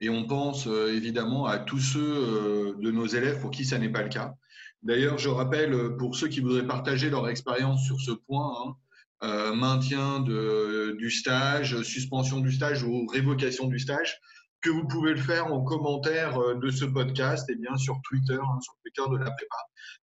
Et 0.01 0.09
on 0.09 0.27
pense 0.27 0.67
euh, 0.67 0.95
évidemment 0.95 1.45
à 1.47 1.59
tous 1.59 1.81
ceux 1.81 2.01
euh, 2.01 2.75
de 2.79 2.91
nos 2.91 3.07
élèves 3.07 3.41
pour 3.41 3.51
qui 3.51 3.65
ça 3.65 3.79
n'est 3.79 3.91
pas 3.91 4.03
le 4.03 4.09
cas. 4.09 4.35
D'ailleurs, 4.83 5.19
je 5.19 5.29
rappelle 5.29 5.97
pour 5.99 6.17
ceux 6.17 6.29
qui 6.29 6.41
voudraient 6.41 6.67
partager 6.67 7.11
leur 7.11 7.29
expérience 7.29 7.85
sur 7.85 8.01
ce 8.01 8.13
point, 8.13 8.55
hein, 8.65 8.77
maintien 9.23 10.21
du 10.21 11.11
stage, 11.11 11.83
suspension 11.83 12.41
du 12.41 12.53
stage 12.53 12.83
ou 12.83 13.07
révocation 13.07 13.67
du 13.67 13.79
stage, 13.79 14.19
que 14.61 14.71
vous 14.71 14.87
pouvez 14.87 15.13
le 15.13 15.21
faire 15.21 15.47
en 15.53 15.63
commentaire 15.63 16.39
de 16.57 16.71
ce 16.71 16.85
podcast 16.85 17.49
et 17.51 17.57
bien 17.57 17.77
sur 17.77 18.01
Twitter, 18.09 18.39
hein, 18.41 18.61
sur 18.61 18.75
Twitter 18.83 19.11
de 19.11 19.17
la 19.17 19.31
prépa, 19.31 19.57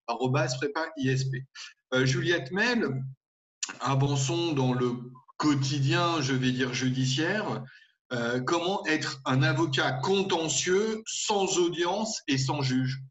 arrobas 0.07 0.55
prépa 0.57 0.87
ISP. 0.97 1.35
Juliette 2.03 2.51
Mel, 2.51 3.03
avançons 3.79 4.53
dans 4.53 4.73
le 4.73 4.93
quotidien, 5.37 6.21
je 6.21 6.33
vais 6.33 6.51
dire 6.51 6.73
judiciaire. 6.73 7.63
Euh, 8.13 8.39
comment 8.39 8.85
être 8.85 9.19
un 9.25 9.43
avocat 9.43 9.91
contentieux 9.91 11.03
sans 11.05 11.57
audience 11.57 12.21
et 12.27 12.37
sans 12.37 12.61
juge? 12.61 13.01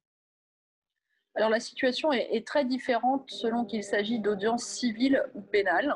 Alors 1.37 1.51
la 1.51 1.61
situation 1.61 2.12
est, 2.12 2.46
très 2.46 2.64
différente 2.64 3.31
selon 3.31 3.66
qu'il 3.66 3.85
s'agit 3.85 4.18
d'audience 4.18 4.64
civile 4.64 5.22
ou 5.35 5.42
pénale. 5.42 5.94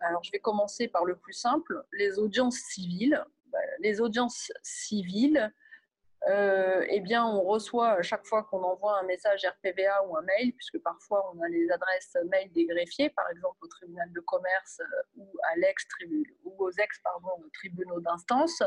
Alors 0.00 0.24
je 0.24 0.32
vais 0.32 0.38
commencer 0.38 0.88
par 0.88 1.04
le 1.04 1.16
plus 1.16 1.34
simple, 1.34 1.84
les 1.92 2.18
audiences 2.18 2.56
civiles. 2.56 3.22
Bah, 3.52 3.58
les 3.80 4.00
audiences 4.00 4.50
civiles, 4.62 5.52
euh, 6.28 6.86
eh 6.88 7.00
bien, 7.00 7.26
on 7.26 7.42
reçoit 7.42 8.00
chaque 8.00 8.24
fois 8.24 8.44
qu'on 8.44 8.62
envoie 8.62 8.98
un 8.98 9.02
message 9.02 9.44
RPVA 9.44 10.06
ou 10.06 10.16
un 10.16 10.22
mail, 10.22 10.54
puisque 10.54 10.78
parfois 10.78 11.30
on 11.34 11.42
a 11.42 11.48
les 11.48 11.70
adresses 11.70 12.16
mail 12.30 12.50
des 12.52 12.64
greffiers, 12.64 13.10
par 13.10 13.28
exemple 13.30 13.58
au 13.60 13.68
tribunal 13.68 14.10
de 14.12 14.20
commerce 14.20 14.80
euh, 14.80 15.22
ou 16.44 16.64
aux 16.64 16.70
ex 16.70 17.02
tribunaux 17.52 18.00
d'instance. 18.00 18.62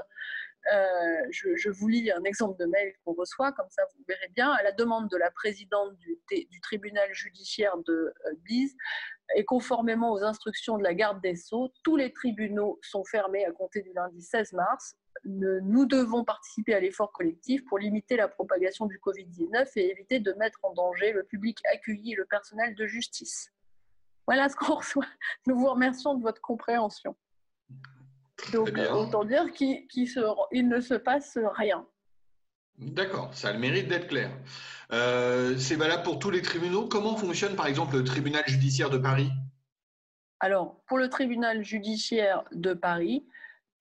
Euh, 0.74 1.28
je, 1.30 1.70
vous 1.70 1.88
lis 1.88 2.12
un 2.12 2.24
exemple 2.24 2.60
de 2.60 2.66
mail 2.66 2.94
qu'on 3.04 3.14
reçoit, 3.14 3.52
comme 3.54 3.70
ça 3.70 3.84
vous 3.96 4.04
verrez 4.08 4.30
bien. 4.36 4.52
À 4.52 4.64
la 4.64 4.72
demande 4.72 5.10
de 5.10 5.18
la 5.18 5.32
présidente 5.32 5.96
du, 5.98 6.20
du 6.30 6.62
tribunal 6.62 7.14
judiciaire 7.14 7.78
de 7.86 8.14
Bise, 8.44 8.76
et 9.36 9.46
conformément 9.46 10.14
aux 10.14 10.24
instructions 10.24 10.78
de 10.78 10.84
la 10.84 10.94
garde 10.94 11.22
des 11.22 11.36
Sceaux, 11.36 11.72
tous 11.84 11.98
les 11.98 12.14
tribunaux 12.14 12.80
sont 12.82 13.04
fermés 13.04 13.46
à 13.46 13.52
compter 13.52 13.82
du 13.82 13.92
lundi 13.94 14.22
16 14.22 14.54
mars. 14.54 14.96
Nous 15.26 15.86
devons 15.86 16.24
participer 16.24 16.74
à 16.74 16.80
l'effort 16.80 17.12
collectif 17.12 17.66
pour 17.66 17.80
limiter 17.80 18.16
la 18.16 18.28
propagation 18.28 18.86
du 18.86 19.00
Covid-19 19.00 19.72
et 19.76 19.92
éviter 19.92 20.20
de 20.20 20.32
mettre 20.34 20.60
en 20.64 20.74
danger 20.74 21.12
le 21.12 21.24
public 21.24 21.60
accueilli 21.74 22.14
et 22.14 22.16
le 22.16 22.26
personnel 22.26 22.76
de 22.76 22.86
justice. 22.88 23.52
Voilà 24.28 24.48
ce 24.50 24.56
qu'on 24.56 24.76
reçoit. 24.76 25.08
Nous 25.46 25.58
vous 25.58 25.70
remercions 25.70 26.14
de 26.14 26.22
votre 26.22 26.42
compréhension. 26.42 27.16
Donc, 28.54 28.70
autant 28.92 29.24
dire 29.24 29.52
qu'il 29.52 30.70
ne 30.70 30.80
se 30.80 30.94
passe 30.94 31.38
rien. 31.56 31.86
D'accord, 32.78 33.34
ça 33.34 33.50
a 33.50 33.54
le 33.54 33.60
mérite 33.60 33.88
d'être 33.88 34.08
clair. 34.08 34.30
Euh, 34.92 35.58
c'est 35.58 35.76
valable 35.76 36.04
pour 36.04 36.20
tous 36.20 36.30
les 36.30 36.44
tribunaux. 36.44 36.88
Comment 36.88 37.16
fonctionne 37.18 37.56
par 37.56 37.68
exemple 37.68 37.98
le 37.98 38.04
tribunal 38.04 38.44
judiciaire 38.48 38.92
de 38.92 39.00
Paris? 39.00 39.30
Alors, 40.40 40.84
pour 40.88 41.00
le 41.00 41.10
tribunal 41.10 41.64
judiciaire 41.64 42.44
de 42.52 42.74
Paris, 42.74 43.26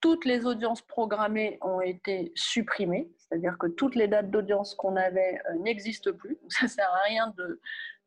toutes 0.01 0.25
les 0.25 0.47
audiences 0.47 0.81
programmées 0.81 1.59
ont 1.61 1.83
été 1.83 2.33
supprimées, 2.35 3.11
c'est-à-dire 3.19 3.57
que 3.59 3.67
toutes 3.67 3.95
les 3.95 4.09
dates 4.09 4.31
d'audience 4.31 4.75
qu'on 4.75 4.97
avait 4.97 5.41
euh, 5.51 5.59
n'existent 5.59 6.13
plus. 6.13 6.39
Ça 6.49 6.65
ne 6.65 6.71
sert 6.71 6.91
à 6.91 7.09
rien 7.09 7.35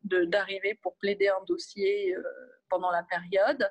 d'arriver 0.02 0.78
pour 0.82 0.96
plaider 0.96 1.28
un 1.28 1.44
dossier 1.46 2.16
euh, 2.16 2.22
pendant 2.68 2.90
la 2.90 3.04
période. 3.04 3.70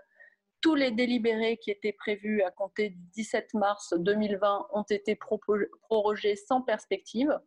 Tous 0.61 0.75
les 0.75 0.91
délibérés 0.91 1.57
qui 1.57 1.71
étaient 1.71 1.93
prévus 1.93 2.41
à 2.41 2.51
compter 2.51 2.89
du 2.89 3.01
17 3.13 3.53
mars 3.53 3.93
2020 3.97 4.67
ont 4.73 4.83
été 4.83 5.15
prorogés 5.15 6.35
sans 6.35 6.61
perspective, 6.61 7.39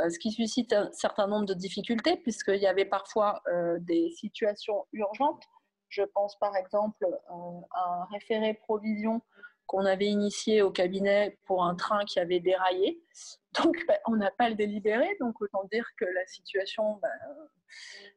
euh, 0.00 0.10
ce 0.10 0.18
qui 0.18 0.30
suscite 0.30 0.72
un 0.72 0.90
certain 0.92 1.26
nombre 1.26 1.46
de 1.46 1.54
difficultés 1.54 2.16
puisqu'il 2.16 2.60
y 2.60 2.66
avait 2.66 2.84
parfois 2.84 3.42
euh, 3.48 3.78
des 3.80 4.10
situations 4.10 4.86
urgentes. 4.92 5.42
Je 5.88 6.02
pense 6.02 6.38
par 6.38 6.54
exemple 6.54 7.04
euh, 7.04 7.60
à 7.72 8.02
un 8.02 8.04
référé 8.12 8.54
provision 8.54 9.22
qu'on 9.70 9.86
avait 9.86 10.08
initié 10.08 10.62
au 10.62 10.72
cabinet 10.72 11.38
pour 11.46 11.62
un 11.62 11.76
train 11.76 12.04
qui 12.04 12.18
avait 12.18 12.40
déraillé. 12.40 13.00
Donc, 13.62 13.76
ben, 13.86 13.98
on 14.06 14.16
n'a 14.16 14.32
pas 14.32 14.48
le 14.48 14.56
délibéré. 14.56 15.16
Donc, 15.20 15.40
autant 15.40 15.62
dire 15.70 15.86
que 15.96 16.04
la 16.04 16.26
situation, 16.26 16.98
ben, 17.00 17.12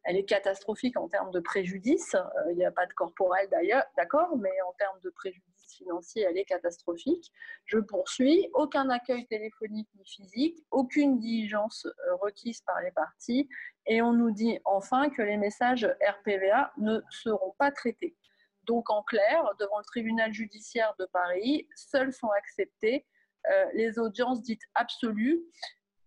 elle 0.03 0.17
est 0.17 0.25
catastrophique 0.25 0.97
en 0.97 1.07
termes 1.07 1.29
de 1.29 1.39
préjudice. 1.39 2.15
Euh, 2.15 2.51
il 2.51 2.57
n'y 2.57 2.65
a 2.65 2.71
pas 2.71 2.87
de 2.87 2.93
corporel 2.93 3.47
d'ailleurs, 3.51 3.83
d'accord, 3.97 4.35
mais 4.35 4.49
en 4.67 4.73
termes 4.79 4.99
de 5.03 5.11
préjudice 5.11 5.75
financier, 5.77 6.25
elle 6.27 6.39
est 6.39 6.45
catastrophique. 6.45 7.31
Je 7.65 7.77
poursuis. 7.77 8.49
Aucun 8.53 8.89
accueil 8.89 9.27
téléphonique 9.27 9.89
ni 9.95 10.05
physique, 10.05 10.57
aucune 10.71 11.19
diligence 11.19 11.85
euh, 11.85 12.15
requise 12.15 12.61
par 12.61 12.81
les 12.81 12.91
parties. 12.91 13.47
Et 13.85 14.01
on 14.01 14.13
nous 14.13 14.31
dit 14.31 14.57
enfin 14.65 15.11
que 15.11 15.21
les 15.21 15.37
messages 15.37 15.87
RPVA 16.01 16.73
ne 16.77 16.99
seront 17.11 17.53
pas 17.59 17.69
traités. 17.69 18.15
Donc, 18.65 18.89
en 18.89 19.03
clair, 19.03 19.43
devant 19.59 19.77
le 19.77 19.85
tribunal 19.85 20.33
judiciaire 20.33 20.93
de 20.99 21.05
Paris, 21.05 21.67
seules 21.75 22.13
sont 22.13 22.29
acceptées 22.29 23.05
euh, 23.51 23.65
les 23.73 23.99
audiences 23.99 24.41
dites 24.41 24.61
absolues. 24.75 25.41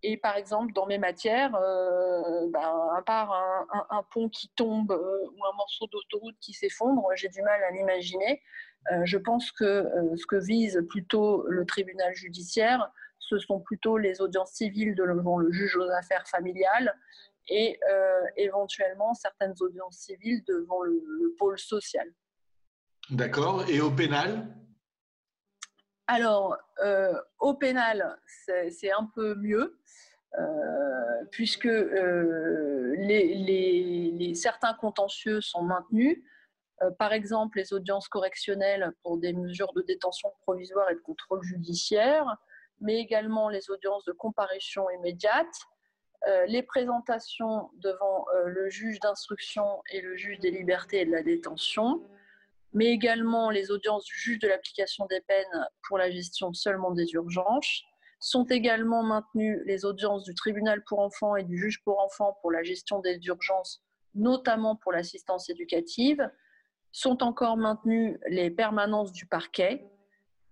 Et 0.03 0.17
par 0.17 0.37
exemple, 0.37 0.73
dans 0.73 0.85
mes 0.85 0.97
matières, 0.97 1.55
euh, 1.55 2.47
ben, 2.49 2.89
à 2.95 3.01
part 3.01 3.33
un, 3.89 4.03
pont 4.11 4.29
qui 4.29 4.49
tombe 4.55 4.91
euh, 4.91 5.27
ou 5.35 5.45
un 5.45 5.55
morceau 5.55 5.87
d'autoroute 5.87 6.35
qui 6.39 6.53
s'effondre, 6.53 7.03
j'ai 7.15 7.29
du 7.29 7.41
mal 7.41 7.63
à 7.63 7.71
l'imaginer. 7.71 8.41
je 9.03 9.17
pense 9.17 9.51
que 9.51 9.85
ce 10.15 10.25
que 10.27 10.37
vise 10.37 10.81
plutôt 10.89 11.45
le 11.47 11.65
tribunal 11.65 12.13
judiciaire, 12.13 12.89
ce 13.19 13.37
sont 13.39 13.59
plutôt 13.59 13.97
les 13.97 14.21
audiences 14.21 14.51
civiles 14.51 14.95
devant 14.95 15.39
le 15.39 15.51
juge 15.51 15.75
aux 15.75 15.89
affaires 15.89 16.25
familiales 16.27 16.95
et 17.49 17.79
éventuellement 18.37 19.13
certaines 19.13 19.55
audiences 19.59 19.97
civiles 19.97 20.43
devant 20.45 20.83
le 20.83 21.35
pôle 21.37 21.59
social. 21.59 22.07
D'accord. 23.09 23.63
Et 23.69 23.79
au 23.79 23.89
pénal? 23.89 24.47
Alors, 26.07 26.57
euh, 26.83 27.13
au 27.39 27.53
pénal, 27.53 28.17
c'est 28.25 28.91
un 28.91 29.09
peu 29.15 29.35
mieux, 29.35 29.79
euh, 30.37 31.25
puisque 31.31 31.67
euh, 31.67 32.95
certains 34.33 34.73
contentieux 34.73 35.41
sont 35.41 35.63
maintenus. 35.63 36.21
par 36.99 37.11
exemple, 37.11 37.57
les 37.57 37.73
audiences 37.73 38.07
correctionnelles 38.07 38.91
pour 39.01 39.17
des 39.17 39.33
mesures 39.33 39.73
de 39.73 39.81
détention 39.81 40.31
provisoire 40.41 40.89
et 40.91 40.95
de 40.95 40.99
contrôle 40.99 41.41
judiciaire, 41.43 42.37
mais 42.81 42.99
également 42.99 43.49
les 43.49 43.69
audiences 43.71 44.05
de 44.05 44.11
comparution 44.11 44.87
immédiate, 44.91 45.55
les 46.47 46.61
présentations 46.61 47.71
devant 47.77 48.25
le 48.45 48.69
juge 48.69 48.99
d'instruction 48.99 49.81
et 49.91 50.01
le 50.01 50.15
juge 50.15 50.39
des 50.39 50.51
libertés 50.51 51.01
et 51.01 51.05
de 51.05 51.11
la 51.11 51.23
détention, 51.23 52.03
mais 52.77 52.91
également 52.91 53.49
les 53.49 53.71
audiences 53.71 54.05
du 54.05 54.13
juge 54.13 54.37
de 54.37 54.47
l'application 54.47 55.07
des 55.07 55.19
peines 55.21 55.67
pour 55.87 55.97
la 55.97 56.11
gestion 56.11 56.53
seulement 56.53 56.91
des 56.91 57.11
urgences. 57.13 57.81
Sont 58.19 58.45
également 58.45 59.01
maintenues 59.01 59.63
les 59.65 59.83
audiences 59.83 60.23
du 60.23 60.35
tribunal 60.35 60.83
pour 60.83 60.99
enfants 60.99 61.35
et 61.35 61.43
du 61.43 61.57
juge 61.57 61.81
pour 61.83 61.99
enfants 61.99 62.37
pour 62.41 62.51
la 62.51 62.61
gestion 62.61 62.99
des 62.99 63.17
urgences, 63.25 63.83
notamment 64.13 64.75
pour 64.75 64.91
l'assistance 64.91 65.49
éducative. 65.49 66.29
Sont 66.91 67.23
encore 67.23 67.57
maintenues 67.57 68.19
les 68.29 68.51
permanences 68.51 69.11
du 69.11 69.25
parquet, 69.25 69.83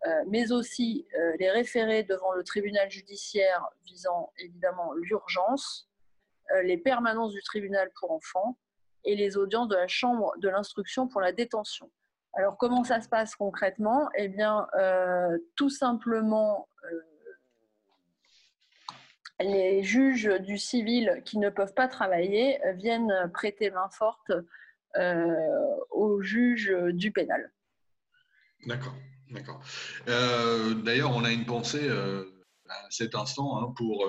euh, 0.08 0.24
mais 0.28 0.52
aussi 0.52 1.08
euh, 1.20 1.34
les 1.40 1.52
référés 1.52 2.04
devant 2.04 2.32
le 2.32 2.44
tribunal 2.44 2.90
judiciaire 2.90 3.68
visant 3.86 4.32
évidemment 4.40 4.94
l'urgence, 4.94 5.92
euh, 6.56 6.64
les 6.64 6.78
permanences 6.78 7.34
du 7.34 7.44
tribunal 7.44 7.92
pour 8.00 8.12
enfants 8.12 8.58
et 9.04 9.16
les 9.16 9.38
audiences 9.38 9.68
de 9.68 9.76
la 9.76 9.88
chambre 9.88 10.34
de 10.40 10.50
l'instruction 10.50 11.08
pour 11.08 11.22
la 11.22 11.32
détention. 11.32 11.92
Alors, 12.38 12.58
comment 12.58 12.84
ça 12.84 13.00
se 13.00 13.08
passe 13.08 13.34
concrètement? 13.36 14.10
Eh 14.18 14.28
bien, 14.28 14.68
euh, 14.78 15.38
tout 15.56 15.70
simplement, 15.70 16.68
euh, 16.84 17.02
les 19.40 19.84
juges 19.84 20.30
du 20.42 20.58
civil 20.58 21.22
qui 21.24 21.40
ne 21.40 21.50
peuvent 21.50 21.74
pas 21.74 21.88
travailler 21.88 22.60
viennent 22.76 23.32
prêter 23.34 23.72
main 23.72 23.90
forte 23.90 24.34
euh, 24.98 25.76
aux 25.92 26.22
juges 26.22 26.74
du 26.92 27.12
pénal. 27.12 27.52
D'accord, 28.66 28.96
d'accord. 29.32 29.62
D'ailleurs, 30.06 31.16
on 31.16 31.24
a 31.24 31.32
une 31.32 31.46
pensée 31.46 31.90
à 31.90 32.88
cet 32.90 33.16
instant 33.16 33.62
hein, 33.62 33.74
pour 33.78 34.06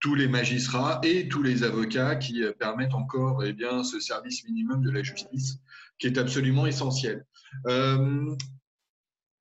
tous 0.00 0.14
les 0.14 0.28
magistrats 0.28 1.00
et 1.02 1.28
tous 1.28 1.42
les 1.42 1.64
avocats 1.64 2.16
qui 2.16 2.42
permettent 2.58 2.94
encore 2.94 3.44
eh 3.44 3.52
bien, 3.52 3.84
ce 3.84 4.00
service 4.00 4.44
minimum 4.44 4.82
de 4.82 4.90
la 4.90 5.02
justice 5.02 5.58
qui 5.98 6.06
est 6.06 6.18
absolument 6.18 6.66
essentiel. 6.66 7.26
Euh, 7.66 8.34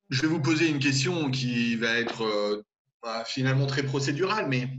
je 0.10 0.22
vais 0.22 0.28
vous 0.28 0.42
poser 0.42 0.70
une 0.70 0.80
question 0.80 1.30
qui 1.32 1.76
va 1.76 1.98
être 1.98 2.24
euh, 2.24 2.64
finalement 3.26 3.66
très 3.66 3.84
procédurale, 3.84 4.48
mais 4.48 4.70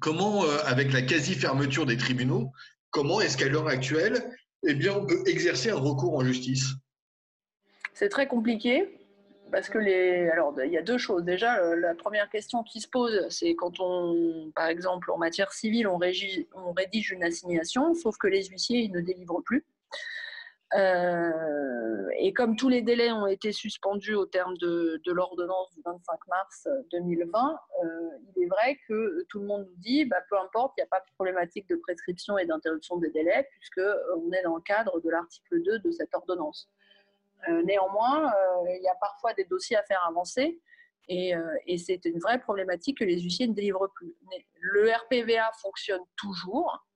comment, 0.00 0.44
euh, 0.44 0.58
avec 0.64 0.92
la 0.92 1.02
quasi-fermeture 1.02 1.86
des 1.86 1.96
tribunaux, 1.96 2.52
comment 2.90 3.20
est-ce 3.20 3.36
qu'à 3.36 3.48
l'heure 3.48 3.68
actuelle, 3.68 4.36
eh 4.66 4.74
bien, 4.74 4.94
on 4.94 5.06
peut 5.06 5.22
exercer 5.26 5.70
un 5.70 5.78
recours 5.78 6.16
en 6.16 6.24
justice? 6.24 6.74
C'est 7.92 8.08
très 8.08 8.26
compliqué 8.26 8.98
parce 9.52 9.68
que 9.68 9.78
les, 9.78 10.28
alors 10.30 10.52
il 10.64 10.72
y 10.72 10.78
a 10.78 10.82
deux 10.82 10.98
choses. 10.98 11.22
Déjà, 11.22 11.76
la 11.76 11.94
première 11.94 12.28
question 12.28 12.64
qui 12.64 12.80
se 12.80 12.88
pose, 12.88 13.28
c'est 13.28 13.54
quand 13.54 13.78
on, 13.78 14.50
par 14.56 14.66
exemple, 14.66 15.12
en 15.12 15.18
matière 15.18 15.52
civile, 15.52 15.86
on, 15.86 15.98
rédige 15.98 17.10
une 17.12 17.22
assignation, 17.22 17.94
sauf 17.94 18.16
que 18.16 18.26
les 18.26 18.46
huissiers 18.46 18.88
ne 18.88 19.00
délivrent 19.00 19.42
plus. 19.44 19.64
Euh, 20.74 21.30
et 22.26 22.32
comme 22.32 22.56
tous 22.56 22.70
les 22.70 22.80
délais 22.80 23.12
ont 23.12 23.26
été 23.26 23.52
suspendus 23.52 24.14
au 24.14 24.24
terme 24.24 24.56
de, 24.56 24.98
l'ordonnance 25.08 25.70
du 25.74 25.82
25 25.84 26.18
mars 26.28 26.66
2020, 26.90 27.58
euh, 27.84 27.86
il 28.34 28.44
est 28.44 28.46
vrai 28.46 28.78
que 28.88 29.26
tout 29.28 29.40
le 29.40 29.46
monde 29.46 29.66
nous 29.68 29.76
dit, 29.76 30.06
bah, 30.06 30.22
peu 30.30 30.38
importe, 30.38 30.72
il 30.78 30.80
n'y 30.80 30.84
a 30.84 30.86
pas 30.86 31.00
de 31.00 31.12
problématique 31.16 31.68
de 31.68 31.76
prescription 31.76 32.38
et 32.38 32.46
d'interruption 32.46 32.96
des 32.96 33.10
délais, 33.10 33.46
puisqu'on 33.60 34.32
est 34.32 34.42
dans 34.42 34.56
le 34.56 34.62
cadre 34.62 35.00
de 35.00 35.10
l'article 35.10 35.62
2 35.64 35.80
de 35.80 35.90
cette 35.90 36.14
ordonnance. 36.14 36.70
Euh, 37.50 37.62
néanmoins, 37.62 38.32
il 38.70 38.82
y 38.82 38.88
a 38.88 38.94
parfois 38.94 39.34
des 39.34 39.44
dossiers 39.44 39.76
à 39.76 39.82
faire 39.82 40.02
avancer, 40.08 40.58
et, 41.08 41.34
c'est 41.76 42.06
une 42.06 42.20
vraie 42.20 42.40
problématique 42.40 43.00
que 43.00 43.04
les 43.04 43.20
huissiers 43.20 43.48
ne 43.48 43.52
délivrent 43.52 43.92
plus. 43.96 44.14
Le 44.60 44.90
RPVA 44.90 45.52
fonctionne 45.60 46.00
toujours. 46.16 46.86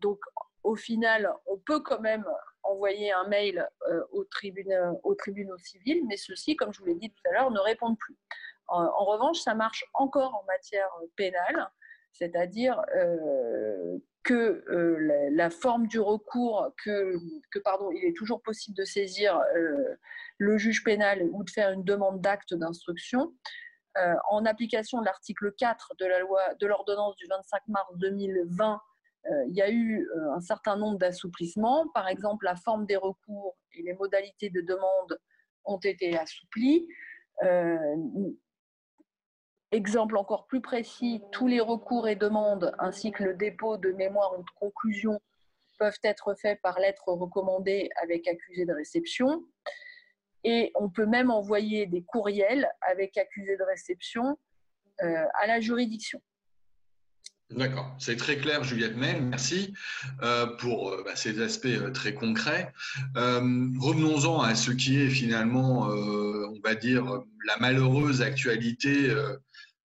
donc, 0.00 0.20
au 0.68 0.76
final, 0.76 1.32
on 1.46 1.56
peut 1.56 1.80
quand 1.80 2.00
même 2.00 2.26
envoyer 2.62 3.10
un 3.10 3.26
mail 3.26 3.66
euh, 3.88 4.02
aux, 4.12 4.24
tribunaux, 4.24 5.58
civils, 5.58 6.04
mais 6.06 6.18
ceux-ci, 6.18 6.56
comme 6.56 6.74
je 6.74 6.80
vous 6.80 6.84
l'ai 6.84 6.94
dit 6.94 7.10
tout 7.10 7.22
à 7.30 7.32
l'heure, 7.32 7.50
ne 7.50 7.58
répondent 7.58 7.98
plus. 7.98 8.16
En, 8.66 9.06
revanche, 9.06 9.38
ça 9.38 9.54
marche 9.54 9.86
encore 9.94 10.34
en 10.34 10.44
matière 10.44 10.90
pénale, 11.16 11.70
c'est-à-dire 12.12 12.82
euh, 12.96 13.96
que 14.24 14.62
euh, 14.68 15.30
la, 15.32 15.48
forme 15.48 15.86
du 15.86 16.00
recours, 16.00 16.70
que, 16.84 17.14
pardon, 17.64 17.90
il 17.90 18.04
est 18.04 18.14
toujours 18.14 18.42
possible 18.42 18.76
de 18.76 18.84
saisir 18.84 19.42
le 20.36 20.58
juge 20.58 20.84
pénal 20.84 21.22
ou 21.32 21.44
de 21.44 21.50
faire 21.50 21.72
une 21.72 21.84
demande 21.84 22.20
d'acte 22.20 22.52
d'instruction. 22.52 23.32
en 24.28 24.44
application 24.44 25.00
de 25.00 25.06
l'article 25.06 25.54
4 25.56 25.94
de 25.98 26.04
la 26.04 26.18
loi 26.18 26.42
de 26.60 26.66
l'ordonnance 26.66 27.16
du 27.16 27.26
25 27.26 27.62
mars 27.68 27.90
2020 27.96 28.82
il 29.48 29.54
y 29.54 29.62
a 29.62 29.70
eu 29.70 30.08
un 30.34 30.40
certain 30.40 30.76
nombre 30.76 30.98
d'assouplissements. 30.98 31.88
Par 31.94 32.08
exemple, 32.08 32.44
la 32.44 32.56
forme 32.56 32.86
des 32.86 32.96
recours 32.96 33.56
et 33.72 33.82
les 33.82 33.92
modalités 33.94 34.50
de 34.50 34.60
demande 34.60 35.20
ont 35.64 35.78
été 35.78 36.16
assouplies. 36.16 36.88
Exemple 39.70 40.16
encore 40.16 40.46
plus 40.46 40.62
précis, 40.62 41.22
tous 41.30 41.46
les 41.46 41.60
recours 41.60 42.08
et 42.08 42.16
demandes 42.16 42.74
ainsi 42.78 43.12
que 43.12 43.22
le 43.22 43.34
dépôt 43.34 43.76
de 43.76 43.92
mémoire 43.92 44.32
ou 44.38 44.42
de 44.42 44.50
conclusion 44.58 45.20
peuvent 45.78 45.98
être 46.02 46.34
faits 46.34 46.60
par 46.62 46.78
lettre 46.78 47.08
recommandée 47.08 47.90
avec 48.02 48.26
accusé 48.26 48.64
de 48.64 48.72
réception. 48.72 49.44
Et 50.42 50.72
on 50.74 50.88
peut 50.88 51.04
même 51.04 51.30
envoyer 51.30 51.84
des 51.84 52.02
courriels 52.02 52.70
avec 52.80 53.18
accusé 53.18 53.58
de 53.58 53.62
réception 53.64 54.38
euh, 55.02 55.26
à 55.34 55.46
la 55.46 55.60
juridiction. 55.60 56.22
D'accord, 57.50 57.96
c'est 57.98 58.16
très 58.16 58.36
clair, 58.36 58.62
Juliette 58.62 58.96
May, 58.96 59.18
merci 59.20 59.72
euh, 60.22 60.44
pour 60.58 60.90
euh, 60.90 61.02
bah, 61.02 61.16
ces 61.16 61.40
aspects 61.40 61.92
très 61.94 62.12
concrets. 62.12 62.74
Revenons-en 63.14 64.42
à 64.42 64.54
ce 64.54 64.70
qui 64.70 64.98
est 65.00 65.08
finalement, 65.08 65.86
on 65.88 66.60
va 66.62 66.74
dire, 66.74 67.22
la 67.46 67.56
malheureuse 67.58 68.20
actualité 68.20 69.14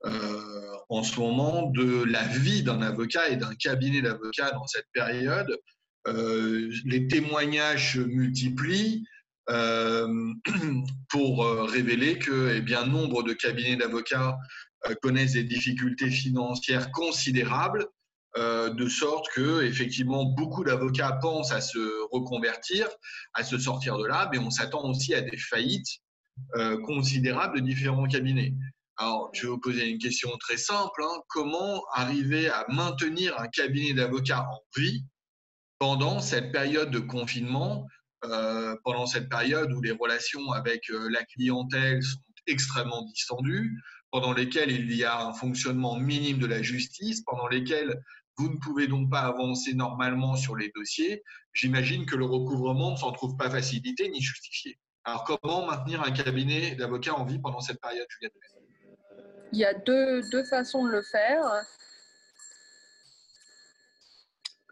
en 0.04 1.04
ce 1.04 1.20
moment 1.20 1.72
de 1.72 2.04
la 2.04 2.24
vie 2.24 2.62
d'un 2.62 2.84
avocat 2.84 3.30
et 3.30 3.38
d'un 3.38 3.56
cabinet 3.56 4.02
d'avocats 4.02 4.52
dans 4.52 4.68
cette 4.68 4.88
période. 4.94 5.58
les 6.06 7.08
témoignages 7.08 7.94
se 7.94 8.00
multiplient, 8.00 9.04
euh, 9.50 10.34
pour 11.10 11.46
euh, 11.46 11.64
révéler 11.64 12.20
que 12.20 12.54
eh 12.54 12.62
bien, 12.62 12.86
nombre 12.86 13.24
de 13.24 13.32
cabinets 13.32 13.78
d'avocats 13.78 14.32
euh, 14.32 14.67
connaissent 15.02 15.34
des 15.34 15.44
difficultés 15.44 16.10
financières 16.10 16.92
considérables, 16.92 17.86
de 18.36 18.88
sorte 18.88 19.28
que 19.34 19.64
effectivement 19.64 20.26
beaucoup 20.26 20.64
d'avocats 20.64 21.14
pensent 21.14 21.52
à 21.52 21.60
se 21.60 21.80
reconvertir, 22.12 22.88
à 23.34 23.44
se 23.44 23.58
sortir 23.58 23.98
de 23.98 24.06
là, 24.06 24.30
mais 24.32 24.38
on 24.38 24.52
s'attend 24.52 24.88
aussi 24.88 25.16
à 25.16 25.22
des 25.22 25.38
faillites 25.38 26.02
considérables 26.86 27.62
de 27.62 27.66
différents 27.66 28.08
cabinets. 28.08 28.54
Alors, 28.98 29.30
je 29.34 29.44
vais 29.44 29.48
vous 29.50 29.60
poser 29.60 29.88
une 29.88 30.00
question 30.00 30.30
très 30.40 30.58
simple. 30.58 31.04
Hein. 31.04 31.22
Comment 31.30 31.84
arriver 31.94 32.50
à 32.50 32.66
maintenir 32.70 33.40
un 33.40 33.48
cabinet 33.48 33.94
d'avocats 33.94 34.48
en 34.50 34.60
vie 34.76 35.04
pendant 35.80 36.20
cette 36.20 36.52
période 36.52 36.90
de 36.90 37.00
confinement 37.00 37.88
euh, 38.26 38.76
pendant 38.84 39.06
cette 39.06 39.30
période 39.30 39.72
où 39.72 39.82
les 39.82 39.92
relations 39.92 40.52
avec 40.52 40.90
euh, 40.90 41.08
la 41.12 41.24
clientèle 41.24 42.02
sont 42.02 42.18
extrêmement 42.48 43.04
distendues, 43.04 43.80
pendant 44.12 44.34
lesquelles 44.34 44.72
il 44.72 44.94
y 44.96 45.04
a 45.04 45.22
un 45.22 45.34
fonctionnement 45.34 45.98
minime 45.98 46.40
de 46.40 46.48
la 46.48 46.62
justice, 46.62 47.22
pendant 47.22 47.48
lesquelles 47.48 48.02
vous 48.38 48.50
ne 48.50 48.58
pouvez 48.58 48.88
donc 48.88 49.10
pas 49.10 49.22
avancer 49.22 49.74
normalement 49.74 50.36
sur 50.36 50.56
les 50.56 50.72
dossiers, 50.76 51.24
j'imagine 51.54 52.06
que 52.06 52.16
le 52.16 52.26
recouvrement 52.26 52.92
ne 52.92 52.96
s'en 52.96 53.12
trouve 53.12 53.36
pas 53.36 53.50
facilité 53.50 54.10
ni 54.10 54.22
justifié. 54.22 54.78
Alors 55.04 55.24
comment 55.24 55.66
maintenir 55.66 56.04
un 56.04 56.12
cabinet 56.12 56.76
d'avocats 56.76 57.16
en 57.16 57.26
vie 57.26 57.40
pendant 57.40 57.62
cette 57.62 57.80
période, 57.80 58.08
Il 59.54 59.60
y 59.60 59.66
a 59.66 59.74
deux, 59.74 60.22
deux 60.30 60.44
façons 60.46 60.86
de 60.86 60.92
le 60.92 61.02
faire 61.02 61.64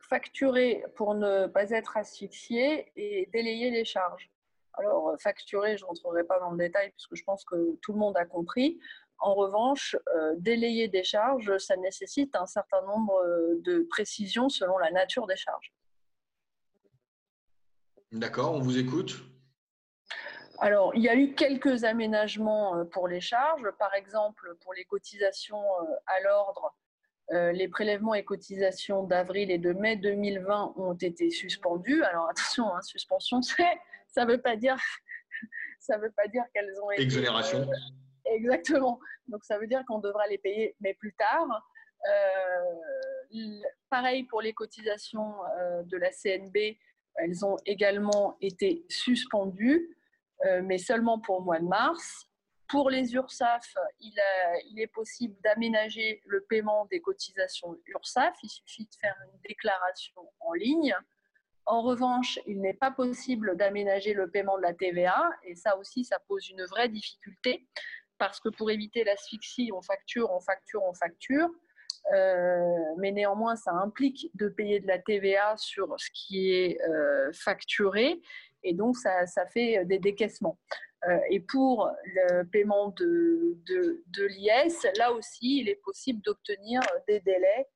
facturer 0.09 0.83
pour 0.95 1.15
ne 1.15 1.47
pas 1.47 1.71
être 1.71 1.97
asphyxié 1.97 2.91
et 2.95 3.27
délayer 3.33 3.71
les 3.71 3.85
charges. 3.85 4.29
Alors, 4.73 5.15
facturer, 5.19 5.77
je 5.77 5.83
ne 5.83 5.87
rentrerai 5.87 6.23
pas 6.25 6.39
dans 6.39 6.51
le 6.51 6.57
détail 6.57 6.91
puisque 6.91 7.15
je 7.15 7.23
pense 7.23 7.45
que 7.45 7.75
tout 7.81 7.93
le 7.93 7.99
monde 7.99 8.17
a 8.17 8.25
compris. 8.25 8.79
En 9.19 9.34
revanche, 9.34 9.95
euh, 10.15 10.34
délayer 10.38 10.88
des 10.88 11.04
charges, 11.04 11.58
ça 11.58 11.75
nécessite 11.78 12.36
un 12.36 12.45
certain 12.45 12.82
nombre 12.82 13.15
euh, 13.25 13.56
de 13.62 13.88
précisions 13.89 14.49
selon 14.49 14.78
la 14.78 14.91
nature 14.91 15.28
des 15.28 15.36
charges. 15.36 15.73
D'accord, 18.12 18.54
on 18.54 18.60
vous 18.60 18.78
écoute. 18.78 19.23
Alors, 20.60 20.95
il 20.95 21.01
y 21.01 21.10
a 21.10 21.15
eu 21.15 21.34
quelques 21.34 21.84
aménagements 21.84 22.86
pour 22.86 23.08
les 23.08 23.19
charges. 23.19 23.69
Par 23.78 23.93
exemple, 23.93 24.56
pour 24.62 24.73
les 24.73 24.86
cotisations 24.86 25.63
à 26.06 26.21
l'ordre, 26.21 26.73
euh, 27.32 27.51
les 27.51 27.67
prélèvements 27.67 28.13
et 28.13 28.23
cotisations 28.23 29.04
d'avril 29.04 29.49
et 29.49 29.58
de 29.58 29.73
mai 29.73 29.95
2020 29.95 30.73
ont 30.78 30.93
été 30.93 31.32
suspendus. 31.32 32.04
Alors 32.04 32.30
attention, 32.30 32.73
hein, 32.75 32.82
suspension, 32.82 33.41
ça 33.41 34.25
ne 34.25 34.32
veut 34.32 34.41
pas 34.41 34.56
dire, 34.56 34.78
ça 35.80 35.97
veut 35.97 36.12
pas 36.15 36.28
dire 36.28 36.43
qu'elles 36.54 36.80
ont 36.84 36.91
été 36.91 37.01
exonération. 37.01 37.67
Euh, 38.27 38.31
exactement. 38.33 38.99
Donc 39.27 39.43
ça 39.43 39.57
veut 39.57 39.67
dire 39.67 39.83
qu'on 39.88 39.99
devra 39.99 40.27
les 40.27 40.38
payer, 40.38 40.75
mais 40.79 40.93
plus 40.93 41.13
tard. 41.13 41.69
Euh, 42.07 43.61
pareil 43.89 44.23
pour 44.23 44.41
les 44.41 44.53
cotisations 44.53 45.33
de 45.83 45.97
la 45.97 46.11
CNB, 46.11 46.77
elles 47.15 47.45
ont 47.45 47.57
également 47.65 48.38
été 48.41 48.85
suspendues, 48.89 49.97
mais 50.63 50.77
seulement 50.77 51.19
pour 51.19 51.39
le 51.39 51.45
mois 51.45 51.59
de 51.59 51.65
mars. 51.65 52.27
Pour 52.67 52.89
les 52.89 53.13
URSAF, 53.13 53.75
il, 53.99 54.79
est 54.79 54.88
possible 54.88 55.35
d'aménager 55.43 56.21
le 56.25 56.41
paiement 56.41 56.85
des 56.85 56.99
cotisations 56.99 57.77
URSAF. 57.85 58.35
Il 58.41 58.49
suffit 58.49 58.85
de 58.85 58.95
faire 58.99 59.15
une 59.31 59.39
déclaration 59.47 60.21
en 60.39 60.53
ligne. 60.53 60.95
En 61.67 61.81
revanche, 61.81 62.39
il 62.47 62.61
n'est 62.61 62.73
pas 62.73 62.91
possible 62.91 63.55
d'aménager 63.55 64.13
le 64.13 64.29
paiement 64.29 64.57
de 64.57 64.63
la 64.63 64.73
TVA. 64.73 65.29
Et 65.43 65.55
ça 65.55 65.77
aussi, 65.77 66.05
ça 66.05 66.19
pose 66.27 66.49
une 66.49 66.63
vraie 66.65 66.89
difficulté 66.89 67.67
parce 68.17 68.39
que 68.39 68.49
pour 68.49 68.71
éviter 68.71 69.04
l'asphyxie, 69.04 69.71
on 69.73 69.82
facture, 69.82 70.32
on 70.32 70.39
facture, 70.39 70.84
on 70.84 70.93
facture. 70.93 71.49
Euh, 72.13 72.93
mais 72.97 73.12
néanmoins, 73.12 73.56
ça 73.56 73.71
implique 73.71 74.30
de 74.36 74.47
payer 74.47 74.80
de 74.80 74.88
la 74.88 74.99
TVA 74.99 75.56
sur 75.58 75.95
ce 75.97 76.10
qui 76.13 76.51
est 76.51 76.80
euh, 76.82 77.32
facturé. 77.34 78.21
Et 78.63 78.73
donc, 78.73 78.95
ça, 78.97 79.25
ça 79.25 79.45
fait 79.47 79.86
des 79.86 79.99
décaissements. 79.99 80.60
Euh, 81.08 81.17
et 81.30 81.39
pour 81.39 81.89
le 82.06 82.43
paiement 82.43 82.89
de, 82.89 83.58
de, 83.65 84.25
l'IS, 84.25 84.88
là 84.97 85.12
aussi, 85.13 85.60
il 85.62 85.69
est 85.69 85.82
possible 85.84 86.21
d'obtenir 86.21 86.82
des 87.08 87.19
délais 87.19 87.67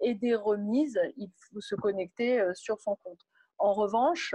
et 0.00 0.14
des 0.14 0.34
remises. 0.34 0.98
Il 1.16 1.28
faut 1.50 1.60
se 1.60 1.74
connecter 1.74 2.42
sur 2.54 2.80
son 2.80 2.96
compte. 3.02 3.20
En 3.58 3.72
revanche, 3.72 4.34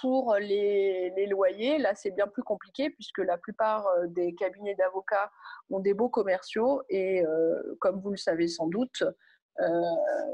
pour 0.00 0.34
les, 0.36 1.12
les 1.16 1.26
loyers, 1.26 1.78
là, 1.78 1.94
c'est 1.94 2.10
bien 2.10 2.26
plus 2.26 2.42
compliqué 2.42 2.90
puisque 2.90 3.18
la 3.18 3.38
plupart 3.38 3.86
des 4.08 4.34
cabinets 4.34 4.74
d'avocats 4.74 5.30
ont 5.70 5.80
des 5.80 5.94
baux 5.94 6.08
commerciaux 6.08 6.82
et, 6.88 7.22
comme 7.80 8.00
vous 8.00 8.10
le 8.10 8.16
savez 8.16 8.48
sans 8.48 8.66
doute, 8.66 9.02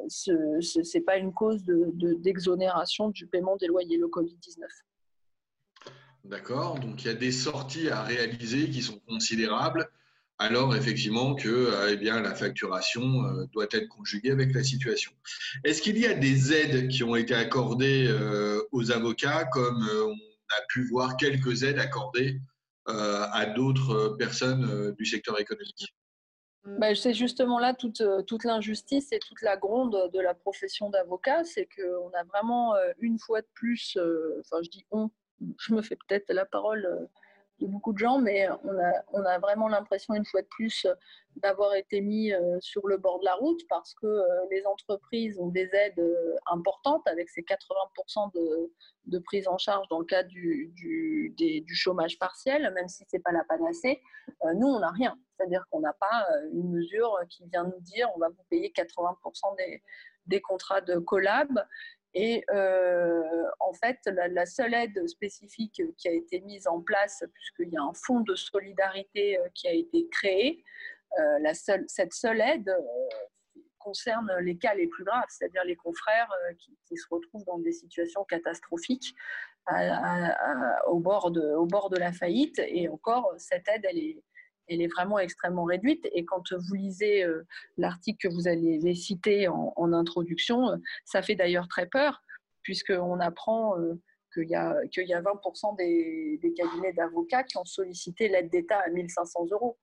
ce 0.09 0.97
n'est 0.97 1.05
pas 1.05 1.17
une 1.17 1.33
cause 1.33 1.63
d'exonération 1.65 3.09
de, 3.09 3.13
du 3.13 3.27
paiement 3.27 3.57
des 3.57 3.67
loyers, 3.67 3.99
le 3.99 4.07
Covid-19. 4.07 4.65
D'accord. 6.25 6.79
Donc 6.81 7.05
il 7.05 7.07
y 7.07 7.11
a 7.11 7.15
des 7.15 7.33
sorties 7.33 7.89
à 7.89 8.03
réaliser 8.03 8.69
qui 8.71 8.83
sont 8.83 8.99
considérables, 9.01 9.89
alors 10.39 10.77
effectivement 10.77 11.35
que 11.35 11.49
euh, 11.49 11.93
eh 11.93 11.97
bien, 11.97 12.21
la 12.21 12.35
facturation 12.35 13.25
euh, 13.25 13.47
doit 13.53 13.69
être 13.71 13.89
conjuguée 13.89 14.31
avec 14.31 14.55
la 14.55 14.63
situation. 14.63 15.13
Est-ce 15.65 15.81
qu'il 15.81 15.99
y 15.99 16.07
a 16.07 16.15
des 16.15 16.53
aides 16.53 16.89
qui 16.89 17.03
ont 17.05 17.17
été 17.17 17.35
accordées 17.35 18.07
euh, 18.09 18.63
aux 18.73 18.91
avocats, 18.93 19.45
comme 19.47 19.89
on 19.89 20.13
a 20.13 20.67
pu 20.69 20.87
voir 20.89 21.17
quelques 21.17 21.63
aides 21.63 21.79
accordées 21.79 22.41
à 22.89 23.47
d'autres 23.47 24.15
personnes 24.17 24.95
du 24.97 25.05
secteur 25.05 25.41
économique? 25.41 25.93
Bah, 26.79 26.95
c'est 26.95 27.15
justement 27.15 27.59
là 27.59 27.75
toute, 27.75 28.01
toute 28.29 28.45
l'injustice 28.45 29.11
et 29.11 29.19
toute 29.19 29.43
la 29.43 29.57
gronde 29.57 30.11
de 30.13 30.21
la 30.21 30.35
profession 30.35 30.89
d'avocat, 30.89 31.43
c'est 31.43 31.67
qu'on 31.67 32.11
a 32.11 32.23
vraiment 32.23 32.75
une 33.01 33.19
fois 33.19 33.41
de 33.41 33.49
plus, 33.55 33.99
enfin 34.39 34.63
je 34.63 34.71
dis 34.71 34.87
on, 34.93 35.11
je 35.59 35.75
me 35.75 35.83
fais 35.83 35.97
peut-être 35.97 36.33
la 36.33 36.47
parole 36.47 37.09
de 37.61 37.67
beaucoup 37.67 37.93
de 37.93 37.99
gens, 37.99 38.19
mais 38.19 38.49
on 38.65 38.79
a, 38.79 38.93
on 39.13 39.25
a 39.25 39.39
vraiment 39.39 39.69
l'impression, 39.69 40.15
une 40.15 40.25
fois 40.25 40.43
de 40.43 40.47
plus, 40.47 40.87
d'avoir 41.37 41.75
été 41.75 42.01
mis 42.01 42.33
euh, 42.33 42.59
sur 42.61 42.87
le 42.87 42.97
bord 42.97 43.19
de 43.21 43.25
la 43.25 43.35
route 43.35 43.61
parce 43.69 43.95
que 43.95 44.07
euh, 44.07 44.27
les 44.51 44.65
entreprises 44.67 45.39
ont 45.39 45.49
des 45.49 45.69
aides 45.73 46.03
importantes 46.51 47.07
avec 47.07 47.29
ces 47.29 47.43
80% 47.43 48.33
de, 48.35 48.73
de, 49.07 49.19
prise 49.19 49.49
en 49.49 49.59
charge 49.59 49.87
dans 49.89 49.99
le 49.99 50.05
cadre 50.05 50.29
du, 50.29 50.73
du, 50.75 51.35
du 51.37 51.75
chômage 51.75 52.19
partiel, 52.19 52.71
même 52.75 52.89
si 52.89 53.05
ce 53.05 53.17
n'est 53.17 53.23
pas 53.23 53.33
la 53.33 53.45
panacée. 53.45 54.01
Nous, 54.55 54.67
on 54.67 54.81
n'a 54.81 54.91
rien. 54.91 55.19
C'est-à-dire 55.37 55.65
qu'on 55.71 55.81
n'a 55.81 55.93
pas 55.93 56.27
une 56.53 56.71
mesure 56.71 57.19
qui 57.29 57.47
vient 57.47 57.65
nous 57.65 57.81
dire 57.81 58.09
on 58.17 58.19
va 58.19 58.29
vous 58.29 58.45
payer 58.49 58.73
80% 58.75 59.57
des, 59.59 59.83
des 60.27 60.41
contrats 60.41 60.81
de 60.81 60.99
collab 60.99 61.49
et 62.19 62.43
euh, 62.51 63.45
en 63.61 63.75
fait, 63.75 63.99
la, 64.07 64.47
seule 64.47 64.73
aide 64.73 65.07
spécifique 65.07 65.83
qui 65.99 66.09
a 66.09 66.13
été 66.13 66.41
mise 66.41 66.67
en 66.67 66.81
place, 66.81 67.23
puisqu'il 67.35 67.69
y 67.69 67.77
a 67.77 67.83
un 67.83 67.93
fonds 67.93 68.21
de 68.21 68.35
solidarité 68.35 69.39
euh, 69.39 69.47
qui 69.53 69.69
a 69.69 69.73
été 69.73 70.09
créé, 70.09 70.65
euh, 71.21 71.53
cette 71.53 72.15
seule 72.15 72.41
aide 72.41 72.75
concerne 73.79 74.33
les 74.41 74.57
cas 74.57 74.75
les 74.75 74.87
plus 74.87 75.05
graves, 75.05 75.27
c'est-à-dire 75.29 75.63
les 75.65 75.77
confrères 75.77 76.33
qui, 76.59 76.97
se 76.97 77.07
retrouvent 77.11 77.45
dans 77.45 77.59
des 77.59 77.73
situations 77.73 78.25
catastrophiques 78.25 79.15
au 80.87 80.99
bord 80.99 81.31
de 81.31 81.99
la 81.99 82.13
faillite. 82.13 82.59
Et 82.67 82.89
encore, 82.89 83.35
cette 83.37 83.69
aide, 83.69 83.85
elle 83.85 83.99
est, 83.99 84.23
elle 84.69 84.83
est 84.83 84.89
vraiment 84.89 85.19
extrêmement 85.19 85.65
réduite. 85.65 86.09
Et 86.13 86.25
quand 86.25 86.53
vous 86.53 86.75
lisez 86.75 87.25
l'article 87.77 88.29
que 88.29 88.35
vous 88.35 88.49
allez 88.49 88.95
citer 88.95 89.49
en, 89.49 89.93
introduction, 89.93 90.81
ça 91.05 91.23
fait 91.23 91.35
d'ailleurs 91.35 91.69
très 91.69 91.87
peur, 91.87 92.23
puisqu'on 92.63 93.21
apprend 93.21 93.75
qu'il 94.35 94.49
y, 94.49 94.55
a 94.55 94.83
20% 94.83 95.77
des, 95.77 96.55
cabinets 96.57 96.93
d'avocats 96.93 97.45
qui 97.45 97.57
ont 97.57 97.65
sollicité 97.65 98.29
l'aide 98.29 98.51
d'État 98.51 98.81
à 98.85 98.91
1500 98.91 99.47
euros. 99.53 99.79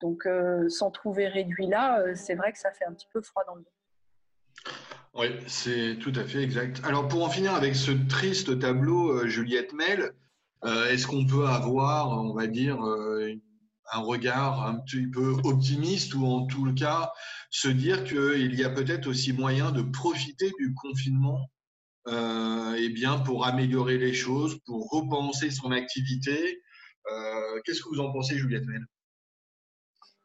Donc, 0.00 0.26
s'en 0.68 0.90
trouver 0.90 1.28
réduit 1.28 1.66
là, 1.66 2.14
c'est 2.14 2.34
vrai 2.34 2.52
que 2.52 2.58
ça 2.58 2.72
fait 2.72 2.84
un 2.84 2.92
petit 2.92 3.08
peu 3.12 3.22
froid 3.22 3.44
dans 3.46 3.54
le 3.54 3.62
dos. 3.62 3.72
Oui, 5.14 5.26
c'est 5.46 5.98
tout 6.00 6.12
à 6.16 6.24
fait 6.24 6.42
exact. 6.42 6.80
Alors, 6.84 7.06
pour 7.06 7.22
en 7.22 7.28
finir 7.28 7.54
avec 7.54 7.76
ce 7.76 7.92
triste 8.08 8.58
tableau, 8.58 9.26
Juliette 9.26 9.74
Mel, 9.74 10.12
est-ce 10.64 11.06
qu'on 11.06 11.26
peut 11.26 11.46
avoir, 11.46 12.18
on 12.18 12.32
va 12.32 12.46
dire, 12.46 12.78
un 13.92 14.00
regard 14.00 14.66
un 14.66 14.78
petit 14.80 15.06
peu 15.06 15.36
optimiste 15.44 16.14
ou 16.14 16.26
en 16.26 16.46
tout 16.46 16.74
cas 16.74 17.12
se 17.50 17.68
dire 17.68 18.04
qu'il 18.04 18.54
y 18.54 18.64
a 18.64 18.70
peut-être 18.70 19.06
aussi 19.06 19.32
moyen 19.32 19.70
de 19.70 19.82
profiter 19.82 20.50
du 20.58 20.74
confinement 20.74 21.50
euh, 22.08 22.74
eh 22.78 22.88
bien, 22.88 23.18
pour 23.20 23.46
améliorer 23.46 23.98
les 23.98 24.12
choses, 24.12 24.58
pour 24.66 24.88
repenser 24.90 25.50
son 25.50 25.70
activité. 25.70 26.62
Euh, 27.10 27.60
qu'est-ce 27.64 27.82
que 27.82 27.88
vous 27.90 28.00
en 28.00 28.12
pensez, 28.12 28.36
Juliette 28.36 28.66
Mel 28.66 28.84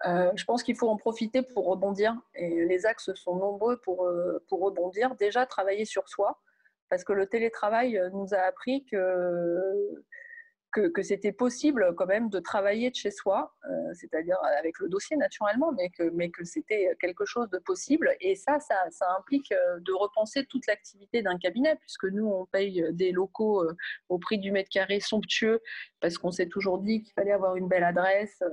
euh, 0.05 0.31
je 0.35 0.43
pense 0.43 0.61
qu'il 0.61 0.75
faut 0.75 0.89
en 0.89 0.95
profiter 0.95 1.41
pour 1.41 1.65
rebondir. 1.65 2.15
Et 2.35 2.65
les 2.65 2.85
axes 2.85 3.11
sont 3.15 3.35
nombreux 3.35 3.77
pour, 3.77 4.07
pour 4.47 4.61
rebondir. 4.61 5.15
Déjà, 5.15 5.47
travailler 5.47 5.85
sur 5.85 6.07
soi, 6.07 6.39
parce 6.87 7.03
que 7.03 7.13
le 7.13 7.25
télétravail 7.25 7.99
nous 8.13 8.27
a 8.31 8.37
appris 8.37 8.85
que 8.85 10.05
que, 10.93 11.01
c'était 11.01 11.31
possible 11.31 11.93
quand 11.95 12.05
même 12.05 12.29
de 12.29 12.39
travailler 12.39 12.89
de 12.89 12.95
chez 12.95 13.11
soi, 13.11 13.53
euh, 13.65 13.93
c'est-à-dire 13.93 14.37
avec 14.59 14.79
le 14.79 14.89
dossier 14.89 15.17
naturellement, 15.17 15.71
mais 15.73 16.29
que, 16.29 16.43
c'était 16.43 16.95
quelque 16.99 17.25
chose 17.25 17.49
de 17.49 17.57
possible. 17.57 18.15
Et 18.21 18.35
ça, 18.35 18.59
ça, 18.59 18.75
implique 19.17 19.51
euh, 19.51 19.79
de 19.79 19.93
repenser 19.93 20.45
toute 20.45 20.67
l'activité 20.67 21.21
d'un 21.21 21.37
cabinet, 21.37 21.75
puisque 21.77 22.05
nous, 22.05 22.27
on 22.27 22.45
paye 22.45 22.85
des 22.91 23.11
locaux 23.11 23.63
euh, 23.63 23.75
au 24.09 24.19
prix 24.19 24.37
du 24.37 24.51
mètre 24.51 24.69
carré 24.69 24.99
somptueux, 24.99 25.61
parce 25.99 26.17
qu'on 26.17 26.31
s'est 26.31 26.47
toujours 26.47 26.79
dit 26.79 27.01
qu'il 27.01 27.13
fallait 27.13 27.31
avoir 27.31 27.55
une 27.55 27.67
belle 27.67 27.83
adresse. 27.83 28.43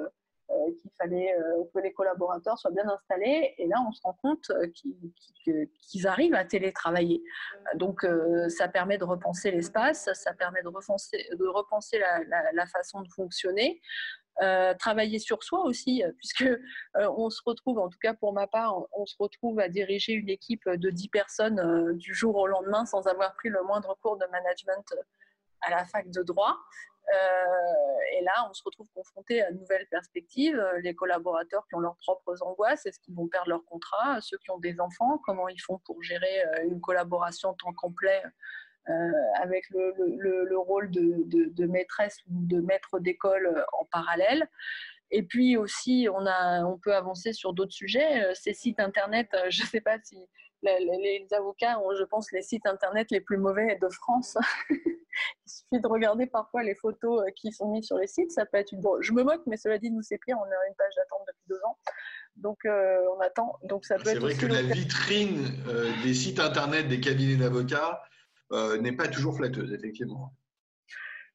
Qu'il 0.81 0.91
fallait 0.99 1.35
euh, 1.35 1.65
que 1.75 1.81
les 1.81 1.93
collaborateurs 1.93 2.59
soient 2.59 2.71
bien 2.71 2.89
installés. 2.89 3.55
Et 3.59 3.67
là, 3.67 3.77
on 3.87 3.93
se 3.93 4.01
rend 4.03 4.15
compte 4.23 4.51
euh, 4.51 4.67
qu'ils 4.75 6.07
arrivent 6.07 6.35
à 6.35 6.45
télétravailler. 6.45 7.23
Donc, 7.77 8.07
ça 8.49 8.69
permet 8.69 8.99
de 8.99 9.05
repenser 9.05 9.51
l'espace, 9.51 10.09
ça 10.13 10.33
permet 10.35 10.63
de 10.63 10.69
repenser, 10.69 11.29
de 11.33 11.47
repenser 11.47 11.99
la, 11.99 12.67
façon 12.67 13.03
de 13.03 13.09
fonctionner. 13.09 13.81
travailler 14.79 15.19
sur 15.19 15.43
soi 15.43 15.65
aussi, 15.65 16.03
puisque 16.17 16.49
on 16.95 17.29
se 17.31 17.43
retrouve, 17.45 17.79
en 17.79 17.89
tout 17.89 17.99
cas 18.01 18.15
pour 18.15 18.33
ma 18.33 18.47
part, 18.47 18.75
on, 18.93 19.07
se 19.07 19.17
retrouve 19.19 19.61
à 19.61 19.69
diriger 19.69 20.13
une 20.15 20.31
équipe 20.31 20.69
de 20.69 20.91
10 20.91 21.09
personnes 21.09 21.97
du 21.99 22.15
jour 22.15 22.37
au 22.37 22.47
lendemain 22.47 22.87
sans 22.87 23.07
avoir 23.07 23.35
pris 23.35 23.51
le 23.51 23.63
moindre 23.63 23.97
cours 24.01 24.17
de 24.17 24.27
management 24.33 24.95
à 25.61 25.71
la 25.71 25.85
fac 25.85 26.11
de 26.11 26.23
droit. 26.23 26.57
Euh, 27.13 28.19
et 28.19 28.23
là, 28.23 28.33
on 28.49 28.55
se 28.55 28.63
retrouve 28.65 28.89
confronté 28.95 29.43
à 29.43 29.51
de 29.53 29.59
nouvelles 29.59 29.87
perspectives. 29.91 30.59
Euh, 30.59 30.81
les 30.81 30.95
collaborateurs 30.95 31.67
qui 31.69 31.75
ont 31.75 31.81
leurs 31.81 31.97
propres 31.97 32.43
angoisses, 32.43 32.87
est-ce 32.87 32.99
qu'ils 33.01 33.15
vont 33.15 33.29
perdre 33.29 33.51
leur 33.51 33.65
contrat? 33.65 34.21
Ceux 34.21 34.39
qui 34.39 34.51
ont 34.51 34.59
des 34.59 34.81
enfants, 34.81 35.19
comment 35.25 35.49
ils 35.49 35.61
font 35.61 35.79
pour 35.85 36.03
gérer 36.03 36.45
euh, 36.45 36.65
une 36.65 36.81
collaboration 36.81 37.51
en 37.51 37.55
temps 37.55 37.73
complet 37.75 38.23
avec 39.41 39.65
le, 39.71 40.59
rôle 40.59 40.91
de, 40.91 41.67
maîtresse 41.67 42.19
ou 42.29 42.47
de 42.47 42.61
maître 42.61 42.99
d'école 42.99 43.65
en 43.73 43.87
parallèle? 43.87 44.47
Et 45.11 45.23
puis 45.23 45.57
aussi, 45.57 46.07
on, 46.13 46.27
a, 46.27 46.65
on 46.65 46.77
peut 46.77 46.95
avancer 46.95 47.33
sur 47.33 47.55
d'autres 47.55 47.73
sujets. 47.73 48.35
Ces 48.35 48.53
sites 48.53 48.81
Internet, 48.81 49.29
je 49.49 49.63
ne 49.63 49.67
sais 49.69 49.81
pas 49.81 49.97
si 50.03 50.19
les, 50.65 51.27
avocats 51.33 51.79
ont, 51.81 51.95
je 51.95 52.05
pense, 52.05 52.33
les 52.33 52.43
sites 52.43 52.67
Internet 52.67 53.11
les 53.11 53.21
plus 53.21 53.37
mauvais 53.37 53.77
de 53.81 53.89
France. 53.89 54.37
Il 54.71 55.51
suffit 55.51 55.81
de 55.81 55.87
regarder 55.87 56.27
parfois 56.27 56.63
les 56.63 56.75
photos 56.75 57.23
euh, 57.23 57.31
qui 57.37 57.53
sont 57.53 57.71
mises 57.71 57.87
sur 57.87 57.99
les 57.99 58.07
sites. 58.07 58.33
Ça 58.33 58.47
peut 58.47 58.59
être 58.59 58.73
une. 58.73 58.83
je 59.01 59.13
me 59.13 59.23
moque, 59.23 59.43
mais 59.47 59.57
cela 59.57 59.79
dit, 59.79 59.91
nous 59.91 60.03
c'est 60.03 60.19
pire. 60.19 60.37
On 60.39 60.43
a 60.43 60.69
une 60.69 60.75
page 60.75 60.95
d'attente 60.97 61.23
depuis 61.29 61.45
deux 61.49 61.61
ans. 61.65 61.79
Donc 62.37 62.65
euh, 62.65 63.01
on 63.17 63.21
attend. 63.21 63.59
Donc 63.63 63.85
ça 63.85 63.97
peut 63.97 64.03
C'est 64.07 64.19
vrai 64.19 64.35
que 64.35 64.47
la 64.47 64.63
vitrine 64.63 65.53
euh, 65.69 65.91
des 66.03 66.15
sites 66.15 66.41
internet 66.41 66.89
des 66.89 67.01
cabinets 67.01 67.37
d'avocats 67.37 68.03
n'est 68.81 68.93
pas 68.93 69.09
toujours 69.09 69.37
flatteuse, 69.37 69.73
effectivement. 69.73 70.33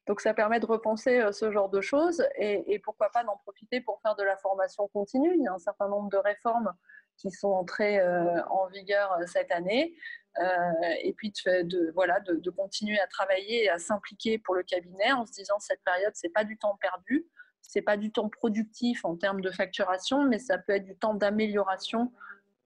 Donc 0.06 0.22
ça 0.22 0.32
permet 0.32 0.58
de 0.58 0.64
repenser 0.64 1.20
ce 1.32 1.52
genre 1.52 1.68
de 1.68 1.82
choses 1.82 2.26
et, 2.38 2.72
et 2.72 2.78
pourquoi 2.78 3.10
pas 3.10 3.24
d'en 3.24 3.36
profiter 3.36 3.82
pour 3.82 4.00
faire 4.00 4.16
de 4.16 4.22
la 4.22 4.38
formation 4.38 4.88
continue. 4.88 5.34
Il 5.36 5.42
y 5.42 5.46
a 5.46 5.52
un 5.52 5.58
certain 5.58 5.88
nombre 5.88 6.08
de 6.08 6.16
réformes 6.16 6.72
qui 7.20 7.30
sont 7.30 7.48
entrées 7.48 8.00
en 8.48 8.66
vigueur 8.68 9.16
cette 9.26 9.52
année. 9.52 9.94
Euh, 10.38 10.94
et 11.02 11.12
puis 11.12 11.32
de, 11.46 11.90
voilà, 11.94 12.20
de, 12.20 12.50
continuer 12.50 12.98
à 13.00 13.06
travailler 13.06 13.64
et 13.64 13.68
à 13.68 13.78
s'impliquer 13.78 14.38
pour 14.38 14.54
le 14.54 14.62
cabinet 14.62 15.12
en 15.12 15.26
se 15.26 15.32
disant 15.32 15.58
cette 15.58 15.82
période, 15.84 16.12
c'est 16.14 16.32
pas 16.32 16.44
du 16.44 16.56
temps 16.56 16.78
perdu, 16.80 17.26
c'est 17.62 17.82
pas 17.82 17.96
du 17.96 18.12
temps 18.12 18.28
productif 18.28 19.04
en 19.04 19.16
termes 19.16 19.40
de 19.40 19.50
facturation, 19.50 20.24
mais 20.24 20.38
ça 20.38 20.56
peut 20.56 20.74
être 20.74 20.84
du 20.84 20.96
temps 20.96 21.14
d'amélioration 21.14 22.12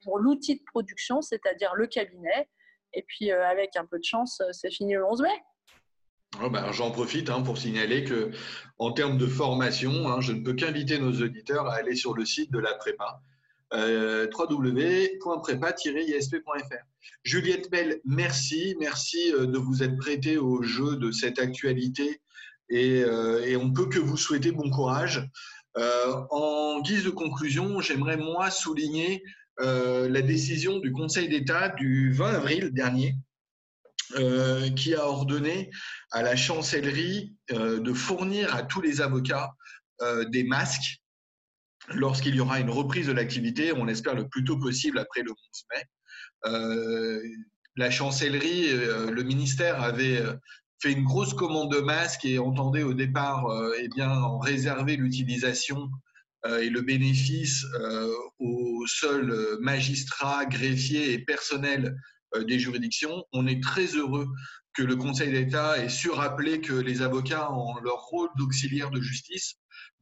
pour 0.02 0.18
l'outil 0.18 0.56
de 0.56 0.64
production, 0.64 1.22
c'est-à-dire 1.22 1.74
le 1.74 1.86
cabinet. 1.86 2.48
Et 2.92 3.02
puis, 3.02 3.32
euh, 3.32 3.46
avec 3.46 3.76
un 3.76 3.86
peu 3.86 3.98
de 3.98 4.04
chance, 4.04 4.40
euh, 4.40 4.52
c'est 4.52 4.70
fini 4.70 4.94
le 4.94 5.04
11 5.06 5.22
mai. 5.22 6.50
Ben, 6.50 6.70
j'en 6.72 6.90
profite 6.90 7.30
hein, 7.30 7.42
pour 7.42 7.58
signaler 7.58 8.04
que, 8.04 8.30
en 8.78 8.92
termes 8.92 9.16
de 9.16 9.26
formation, 9.26 10.08
hein, 10.08 10.20
je 10.20 10.32
ne 10.32 10.44
peux 10.44 10.52
qu'inviter 10.52 10.98
nos 10.98 11.12
auditeurs 11.12 11.66
à 11.66 11.74
aller 11.74 11.94
sur 11.94 12.14
le 12.14 12.24
site 12.24 12.52
de 12.52 12.58
la 12.58 12.74
prépa 12.74 13.22
euh, 13.74 14.28
www.prépa-isp.fr. 14.32 16.84
Juliette 17.24 17.70
Bell, 17.70 18.00
merci. 18.04 18.76
Merci 18.78 19.32
euh, 19.32 19.46
de 19.46 19.58
vous 19.58 19.82
être 19.82 19.96
prêtée 19.96 20.38
au 20.38 20.62
jeu 20.62 20.96
de 20.96 21.10
cette 21.10 21.38
actualité 21.38 22.20
et, 22.68 23.02
euh, 23.02 23.58
on 23.60 23.72
peut 23.72 23.88
que 23.88 23.98
vous 23.98 24.16
souhaiter 24.16 24.52
bon 24.52 24.70
courage. 24.70 25.28
Euh, 25.76 26.14
en 26.30 26.80
guise 26.80 27.04
de 27.04 27.10
conclusion, 27.10 27.80
j'aimerais 27.80 28.16
moi 28.16 28.50
souligner 28.50 29.22
la 29.56 30.20
décision 30.20 30.80
du 30.80 30.90
Conseil 30.90 31.28
d'État 31.28 31.68
du 31.68 32.12
20 32.12 32.34
avril 32.34 32.70
dernier 32.72 33.14
qui 34.74 34.96
a 34.96 35.06
ordonné 35.06 35.70
à 36.10 36.22
la 36.22 36.34
chancellerie 36.34 37.36
de 37.50 37.92
fournir 37.92 38.52
à 38.52 38.64
tous 38.64 38.80
les 38.80 39.00
avocats 39.00 39.52
des 40.26 40.42
masques 40.42 41.03
lorsqu'il 41.88 42.34
y 42.34 42.40
aura 42.40 42.60
une 42.60 42.70
reprise 42.70 43.06
de 43.06 43.12
l'activité, 43.12 43.72
on 43.72 43.88
espère 43.88 44.14
le 44.14 44.28
plus 44.28 44.44
tôt 44.44 44.58
possible 44.58 44.98
après 44.98 45.22
le 45.22 45.30
11 45.30 45.36
mai. 45.74 45.84
Euh, 46.46 47.22
la 47.76 47.90
chancellerie, 47.90 48.66
euh, 48.68 49.10
le 49.10 49.22
ministère 49.22 49.82
avait 49.82 50.18
euh, 50.18 50.34
fait 50.80 50.92
une 50.92 51.04
grosse 51.04 51.34
commande 51.34 51.72
de 51.72 51.80
masques 51.80 52.24
et 52.24 52.38
entendait 52.38 52.82
au 52.82 52.94
départ 52.94 53.46
eh 53.78 53.88
bien, 53.88 54.10
en 54.10 54.38
réserver 54.38 54.96
l'utilisation 54.96 55.88
et 56.60 56.68
le 56.68 56.82
bénéfice 56.82 57.64
aux 58.38 58.84
seuls 58.86 59.34
magistrats, 59.62 60.44
greffiers 60.44 61.14
et 61.14 61.18
personnels 61.18 61.96
des 62.46 62.58
juridictions. 62.58 63.24
On 63.32 63.46
est 63.46 63.62
très 63.62 63.86
heureux 63.86 64.26
que 64.74 64.82
le 64.82 64.96
Conseil 64.96 65.32
d'État 65.32 65.78
ait 65.78 65.88
su 65.88 66.10
rappeler 66.10 66.60
que 66.60 66.74
les 66.74 67.00
avocats 67.00 67.50
ont 67.50 67.78
leur 67.78 68.02
rôle 68.02 68.28
d'auxiliaire 68.36 68.90
de 68.90 69.00
justice 69.00 69.54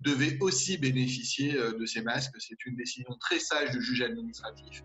devait 0.03 0.37
aussi 0.41 0.79
bénéficier 0.79 1.57
euh, 1.57 1.79
de 1.79 1.87
ces 1.87 2.03
masques. 2.03 2.35
C'est 2.39 2.65
une 2.67 2.77
décision 2.77 3.15
très 3.21 3.39
sage 3.39 3.71
du 3.71 3.83
juge 3.83 4.03
administratif 4.03 4.83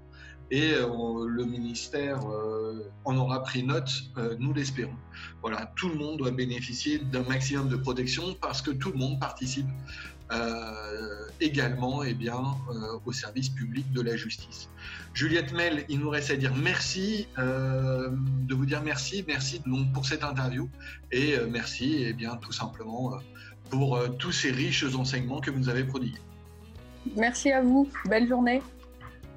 et 0.49 0.73
euh, 0.73 1.27
le 1.27 1.43
ministère 1.43 2.25
euh, 2.29 2.89
en 3.03 3.17
aura 3.17 3.43
pris 3.43 3.63
note, 3.63 3.91
nous 4.39 4.53
l'espérons. 4.53 4.95
Voilà, 5.41 5.73
tout 5.75 5.89
le 5.89 5.95
monde 5.95 6.17
doit 6.17 6.31
bénéficier 6.31 6.99
d'un 6.99 7.23
maximum 7.23 7.67
de 7.67 7.75
protection 7.75 8.33
parce 8.41 8.61
que 8.61 8.71
tout 8.71 8.91
le 8.91 8.97
monde 8.97 9.19
participe 9.19 9.67
également 11.39 12.03
eh 12.03 12.13
bien, 12.13 12.43
au 13.05 13.13
service 13.13 13.47
public 13.47 13.89
de 13.93 14.01
la 14.01 14.17
justice. 14.17 14.69
Juliette 15.13 15.53
Mel, 15.53 15.85
il 15.87 15.99
nous 15.99 16.09
reste 16.09 16.31
à 16.31 16.35
dire 16.35 16.53
merci, 16.53 17.27
de 17.37 18.53
vous 18.53 18.65
dire 18.65 18.83
merci, 18.83 19.23
merci 19.25 19.61
donc 19.65 19.93
pour 19.93 20.05
cette 20.05 20.25
interview 20.25 20.69
et 21.13 21.37
merci 21.49 22.03
eh 22.05 22.11
bien, 22.11 22.35
tout 22.35 22.51
simplement 22.51 23.17
pour 23.69 23.97
euh, 23.97 24.07
tous 24.09 24.31
ces 24.31 24.51
riches 24.51 24.85
enseignements 24.95 25.39
que 25.39 25.51
vous 25.51 25.59
nous 25.59 25.69
avez 25.69 25.83
prodigués. 25.83 26.21
Merci 27.15 27.51
à 27.51 27.61
vous. 27.61 27.89
Belle 28.05 28.27
journée. 28.27 28.61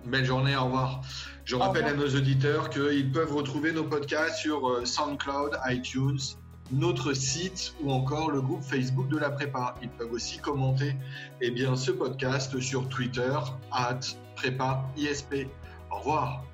Belle 0.06 0.24
journée, 0.24 0.56
au 0.56 0.64
revoir. 0.64 1.02
Je 1.44 1.56
rappelle 1.56 1.84
à 1.84 1.92
nos 1.92 2.08
auditeurs 2.08 2.70
qu'ils 2.70 3.10
peuvent 3.10 3.34
retrouver 3.34 3.72
nos 3.72 3.84
podcasts 3.84 4.36
sur 4.36 4.68
euh, 4.68 4.84
SoundCloud, 4.84 5.58
iTunes, 5.66 6.18
notre 6.72 7.12
site 7.12 7.74
ou 7.82 7.90
encore 7.90 8.30
le 8.30 8.40
groupe 8.40 8.62
Facebook 8.62 9.08
de 9.08 9.18
la 9.18 9.30
prépa. 9.30 9.74
Ils 9.82 9.90
peuvent 9.90 10.12
aussi 10.12 10.38
commenter 10.38 10.94
eh 11.40 11.50
bien, 11.50 11.76
ce 11.76 11.90
podcast 11.90 12.58
sur 12.60 12.88
Twitter, 12.88 13.36
at 13.72 14.00
prépa 14.36 14.84
ISP. 14.96 15.48
Au 15.90 15.98
revoir. 15.98 16.44